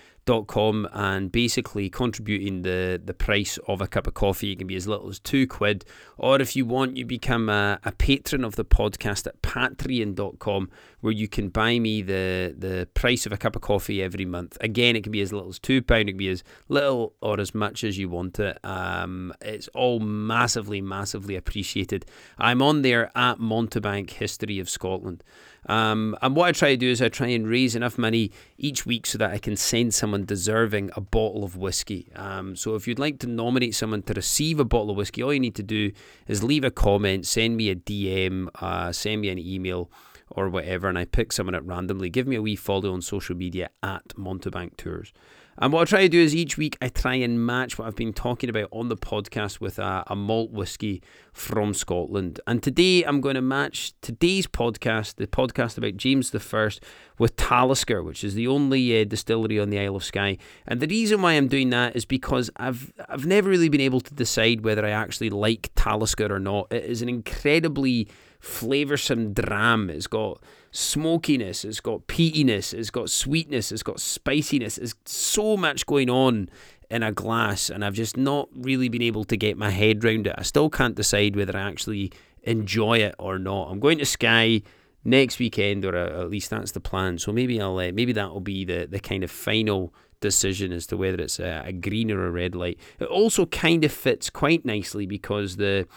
com 0.47 0.87
and 0.93 1.31
basically 1.31 1.89
contributing 1.89 2.61
the, 2.61 3.01
the 3.03 3.13
price 3.13 3.57
of 3.67 3.81
a 3.81 3.87
cup 3.87 4.07
of 4.07 4.13
coffee. 4.13 4.51
It 4.51 4.57
can 4.59 4.67
be 4.67 4.75
as 4.75 4.87
little 4.87 5.09
as 5.09 5.19
two 5.19 5.47
quid. 5.47 5.85
Or 6.17 6.41
if 6.41 6.55
you 6.55 6.65
want, 6.65 6.97
you 6.97 7.05
become 7.05 7.49
a, 7.49 7.79
a 7.83 7.91
patron 7.91 8.43
of 8.43 8.55
the 8.55 8.65
podcast 8.65 9.27
at 9.27 9.41
patreon.com 9.41 10.69
where 11.01 11.13
you 11.13 11.27
can 11.27 11.49
buy 11.49 11.79
me 11.79 12.01
the, 12.01 12.55
the 12.57 12.87
price 12.93 13.25
of 13.25 13.31
a 13.31 13.37
cup 13.37 13.55
of 13.55 13.61
coffee 13.61 14.01
every 14.01 14.25
month. 14.25 14.57
Again, 14.61 14.95
it 14.95 15.03
can 15.03 15.11
be 15.11 15.21
as 15.21 15.33
little 15.33 15.49
as 15.49 15.59
£2, 15.59 15.79
it 15.79 16.05
can 16.05 16.17
be 16.17 16.29
as 16.29 16.43
little 16.69 17.13
or 17.21 17.39
as 17.39 17.53
much 17.53 17.83
as 17.83 17.97
you 17.97 18.07
want 18.09 18.39
it. 18.39 18.57
Um, 18.63 19.33
it's 19.41 19.67
all 19.69 19.99
massively, 19.99 20.81
massively 20.81 21.35
appreciated. 21.35 22.05
I'm 22.37 22.61
on 22.61 22.81
there 22.81 23.11
at 23.17 23.39
Montebank 23.39 24.11
History 24.11 24.59
of 24.59 24.69
Scotland. 24.69 25.23
Um, 25.67 26.17
and 26.21 26.35
what 26.35 26.47
I 26.47 26.51
try 26.51 26.69
to 26.69 26.77
do 26.77 26.89
is 26.89 27.01
I 27.01 27.09
try 27.09 27.27
and 27.27 27.47
raise 27.47 27.75
enough 27.75 27.97
money 27.97 28.31
each 28.57 28.85
week 28.85 29.05
so 29.05 29.17
that 29.17 29.31
I 29.31 29.37
can 29.37 29.55
send 29.55 29.93
someone 29.93 30.25
deserving 30.25 30.91
a 30.95 31.01
bottle 31.01 31.43
of 31.43 31.55
whiskey. 31.55 32.11
Um, 32.15 32.55
so 32.55 32.75
if 32.75 32.87
you'd 32.87 32.99
like 32.99 33.19
to 33.19 33.27
nominate 33.27 33.75
someone 33.75 34.03
to 34.03 34.13
receive 34.13 34.59
a 34.59 34.65
bottle 34.65 34.91
of 34.91 34.97
whiskey, 34.97 35.23
all 35.23 35.33
you 35.33 35.39
need 35.39 35.55
to 35.55 35.63
do 35.63 35.91
is 36.27 36.43
leave 36.43 36.63
a 36.63 36.71
comment, 36.71 37.25
send 37.25 37.57
me 37.57 37.69
a 37.69 37.75
DM, 37.75 38.49
uh, 38.61 38.91
send 38.91 39.21
me 39.21 39.29
an 39.29 39.39
email 39.39 39.89
or 40.29 40.49
whatever, 40.49 40.87
and 40.87 40.97
I 40.97 41.05
pick 41.05 41.31
someone 41.31 41.55
at 41.55 41.65
randomly. 41.65 42.09
Give 42.09 42.27
me 42.27 42.35
a 42.35 42.41
wee 42.41 42.55
follow 42.55 42.93
on 42.93 43.01
social 43.01 43.35
media 43.35 43.69
at 43.81 44.09
Montebank 44.17 44.77
Tours. 44.77 45.13
And 45.57 45.71
what 45.71 45.81
I 45.81 45.85
try 45.85 46.01
to 46.01 46.09
do 46.09 46.19
is 46.19 46.35
each 46.35 46.57
week 46.57 46.77
I 46.81 46.89
try 46.89 47.15
and 47.15 47.45
match 47.45 47.77
what 47.77 47.87
I've 47.87 47.95
been 47.95 48.13
talking 48.13 48.49
about 48.49 48.69
on 48.71 48.89
the 48.89 48.97
podcast 48.97 49.59
with 49.59 49.77
a, 49.77 50.03
a 50.07 50.15
malt 50.15 50.51
whiskey 50.51 51.03
from 51.31 51.73
Scotland. 51.73 52.39
And 52.47 52.63
today 52.63 53.03
I'm 53.03 53.21
going 53.21 53.35
to 53.35 53.41
match 53.41 53.93
today's 54.01 54.47
podcast, 54.47 55.15
the 55.15 55.27
podcast 55.27 55.77
about 55.77 55.95
James 55.95 56.31
the 56.31 56.39
First, 56.39 56.83
with 57.19 57.35
Talisker, 57.35 58.01
which 58.01 58.23
is 58.23 58.33
the 58.33 58.47
only 58.47 58.99
uh, 58.99 59.03
distillery 59.03 59.59
on 59.59 59.69
the 59.69 59.79
Isle 59.79 59.97
of 59.97 60.03
Skye. 60.03 60.37
And 60.65 60.79
the 60.79 60.87
reason 60.87 61.21
why 61.21 61.33
I'm 61.33 61.47
doing 61.47 61.69
that 61.69 61.95
is 61.95 62.05
because 62.05 62.49
I've 62.57 62.91
I've 63.07 63.25
never 63.25 63.49
really 63.49 63.69
been 63.69 63.81
able 63.81 64.01
to 64.01 64.13
decide 64.13 64.63
whether 64.63 64.85
I 64.85 64.89
actually 64.89 65.29
like 65.29 65.69
Talisker 65.75 66.33
or 66.33 66.39
not. 66.39 66.71
It 66.71 66.85
is 66.85 67.01
an 67.03 67.09
incredibly 67.09 68.07
flavoursome 68.43 69.33
dram. 69.33 69.89
It's 69.89 70.07
got 70.07 70.41
smokiness, 70.71 71.63
it's 71.63 71.79
got 71.79 72.07
peatiness, 72.07 72.73
it's 72.73 72.89
got 72.89 73.09
sweetness, 73.09 73.71
it's 73.71 73.83
got 73.83 73.99
spiciness. 73.99 74.75
There's 74.75 74.95
so 75.05 75.55
much 75.55 75.85
going 75.85 76.09
on 76.09 76.49
in 76.89 77.03
a 77.03 77.11
glass, 77.11 77.69
and 77.69 77.83
I've 77.85 77.93
just 77.93 78.17
not 78.17 78.49
really 78.53 78.89
been 78.89 79.01
able 79.01 79.23
to 79.25 79.37
get 79.37 79.57
my 79.57 79.69
head 79.69 80.03
around 80.03 80.27
it. 80.27 80.35
I 80.37 80.43
still 80.43 80.69
can't 80.69 80.95
decide 80.95 81.35
whether 81.35 81.57
I 81.57 81.61
actually 81.61 82.11
enjoy 82.43 82.97
it 82.99 83.15
or 83.17 83.39
not. 83.39 83.71
I'm 83.71 83.79
going 83.79 83.99
to 83.99 84.05
Skye 84.05 84.61
next 85.05 85.39
weekend, 85.39 85.85
or 85.85 85.95
at 85.95 86.29
least 86.29 86.49
that's 86.49 86.71
the 86.73 86.79
plan. 86.79 87.17
So 87.17 87.31
maybe 87.31 87.61
I'll 87.61 87.77
uh, 87.77 87.91
maybe 87.93 88.11
that 88.13 88.31
will 88.31 88.41
be 88.41 88.65
the 88.65 88.87
the 88.89 88.99
kind 88.99 89.23
of 89.23 89.31
final 89.31 89.93
decision 90.19 90.71
as 90.71 90.87
to 90.87 90.97
whether 90.97 91.21
it's 91.21 91.39
a, 91.39 91.63
a 91.65 91.73
green 91.73 92.11
or 92.11 92.25
a 92.25 92.31
red 92.31 92.55
light. 92.55 92.79
It 92.99 93.05
also 93.05 93.45
kind 93.45 93.83
of 93.83 93.91
fits 93.91 94.29
quite 94.29 94.65
nicely 94.65 95.05
because 95.05 95.57
the 95.57 95.87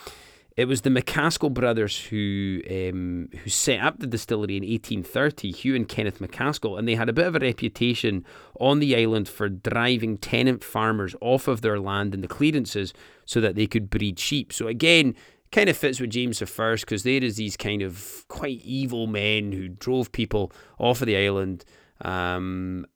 it 0.57 0.66
was 0.66 0.81
the 0.81 0.90
MacAskill 0.90 1.53
brothers 1.53 2.07
who 2.07 2.62
um, 2.71 3.29
who 3.42 3.51
set 3.51 3.81
up 3.81 3.99
the 3.99 4.07
distillery 4.07 4.57
in 4.57 4.62
1830, 4.62 5.53
Hugh 5.53 5.77
and 5.77 5.87
Kenneth 5.87 6.19
MacAskill, 6.19 6.79
and 6.79 6.88
they 6.88 6.95
had 6.95 7.11
a 7.11 7.12
bit 7.12 7.27
of 7.27 7.37
a 7.37 7.40
reputation 7.40 8.25
on 8.59 8.79
the 8.79 8.97
island 8.97 9.29
for 9.29 9.51
driving 9.51 10.16
tenant 10.16 10.64
farmers 10.64 11.14
off 11.21 11.47
of 11.47 11.61
their 11.61 11.79
land 11.79 12.14
in 12.14 12.23
the 12.23 12.29
clearances 12.29 12.95
so 13.27 13.40
that 13.40 13.55
they 13.55 13.66
could 13.66 13.90
breed 13.90 14.19
sheep. 14.19 14.51
So 14.51 14.66
again, 14.66 15.14
kind 15.53 15.69
of 15.69 15.77
fits 15.77 16.01
with 16.01 16.11
James 16.11 16.40
I 16.40 16.75
because 16.77 17.03
there 17.03 17.23
is 17.23 17.37
these 17.37 17.59
kind 17.59 17.83
of 17.83 18.25
quite 18.29 18.62
evil 18.62 19.07
men 19.07 19.53
who 19.53 19.69
drove 19.69 20.11
people 20.11 20.53
off 20.79 21.03
of 21.03 21.07
the 21.07 21.19
island. 21.19 21.66
Um, 22.01 22.87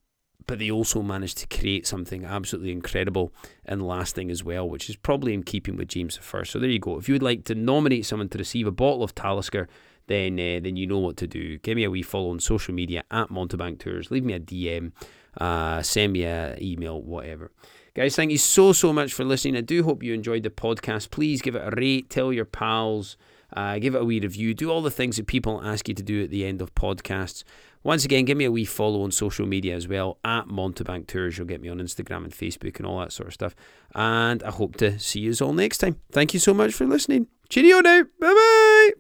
but 0.51 0.59
they 0.59 0.69
also 0.69 1.01
managed 1.01 1.39
to 1.39 1.47
create 1.47 1.87
something 1.87 2.25
absolutely 2.25 2.73
incredible 2.73 3.33
and 3.65 3.87
lasting 3.87 4.33
as 4.33 4.43
well, 4.43 4.69
which 4.69 4.91
is 4.91 4.97
probably 4.97 5.33
in 5.33 5.45
keeping 5.45 5.77
with 5.77 5.87
James 5.87 6.19
I. 6.19 6.43
So 6.43 6.59
there 6.59 6.69
you 6.69 6.81
go. 6.81 6.99
If 6.99 7.09
you 7.09 7.15
would 7.15 7.23
like 7.23 7.45
to 7.45 7.55
nominate 7.55 8.05
someone 8.05 8.29
to 8.31 8.39
receive 8.39 8.67
a 8.67 8.73
bottle 8.73 9.05
of 9.05 9.15
Talisker, 9.15 9.69
then 10.09 10.41
uh, 10.41 10.59
then 10.61 10.75
you 10.75 10.89
know 10.89 10.99
what 10.99 11.17
to 11.19 11.29
do. 11.29 11.59
Give 11.59 11.77
me 11.77 11.85
a 11.85 11.91
wee 11.91 12.03
follow 12.03 12.31
on 12.31 12.41
social 12.41 12.75
media 12.75 13.05
at 13.13 13.29
Montebank 13.29 13.79
Tours. 13.79 14.11
Leave 14.11 14.25
me 14.25 14.33
a 14.33 14.41
DM, 14.41 14.91
uh, 15.39 15.83
send 15.83 16.15
me 16.15 16.25
an 16.25 16.61
email, 16.61 17.01
whatever. 17.01 17.53
Guys, 17.95 18.17
thank 18.17 18.33
you 18.33 18.39
so, 18.39 18.73
so 18.73 18.93
much 18.93 19.13
for 19.13 19.23
listening. 19.23 19.57
I 19.57 19.61
do 19.61 19.85
hope 19.85 20.03
you 20.03 20.15
enjoyed 20.15 20.43
the 20.43 20.51
podcast. 20.51 21.13
Please 21.13 21.43
give 21.43 21.55
it 21.55 21.63
a 21.65 21.71
rate, 21.77 22.11
tell 22.11 22.33
your 22.33 22.45
pals, 22.45 23.17
uh, 23.53 23.79
give 23.79 23.95
it 23.95 24.03
a 24.03 24.05
wee 24.05 24.19
review, 24.19 24.53
do 24.53 24.69
all 24.69 24.83
the 24.83 24.91
things 24.91 25.17
that 25.17 25.29
people 25.29 25.63
ask 25.63 25.89
you 25.89 25.95
to 25.95 26.03
do 26.03 26.25
at 26.25 26.31
the 26.31 26.45
end 26.45 26.61
of 26.61 26.75
podcasts. 26.75 27.45
Once 27.83 28.05
again, 28.05 28.25
give 28.25 28.37
me 28.37 28.45
a 28.45 28.51
wee 28.51 28.65
follow 28.65 29.03
on 29.03 29.11
social 29.11 29.47
media 29.47 29.75
as 29.75 29.89
well 29.89 30.19
at 30.25 30.47
Montebank 30.47 31.07
Tours. 31.07 31.39
You'll 31.39 31.47
get 31.47 31.63
me 31.63 31.69
on 31.69 31.79
Instagram 31.79 32.25
and 32.25 32.33
Facebook 32.33 32.77
and 32.77 32.87
all 32.87 33.01
that 33.01 33.13
sort 33.13 33.29
of 33.29 33.35
stuff. 33.35 33.55
And 33.95 34.43
I 34.43 34.51
hope 34.51 34.77
to 34.77 34.99
see 34.99 35.21
you 35.21 35.35
all 35.41 35.53
next 35.53 35.79
time. 35.79 35.97
Thank 36.13 36.35
you 36.35 36.41
so 36.41 36.53
much 36.53 36.75
for 36.75 36.87
listening. 36.87 37.29
Cheerio 37.49 37.81
now. 37.81 38.03
Bye 38.21 38.35
bye. 38.35 38.91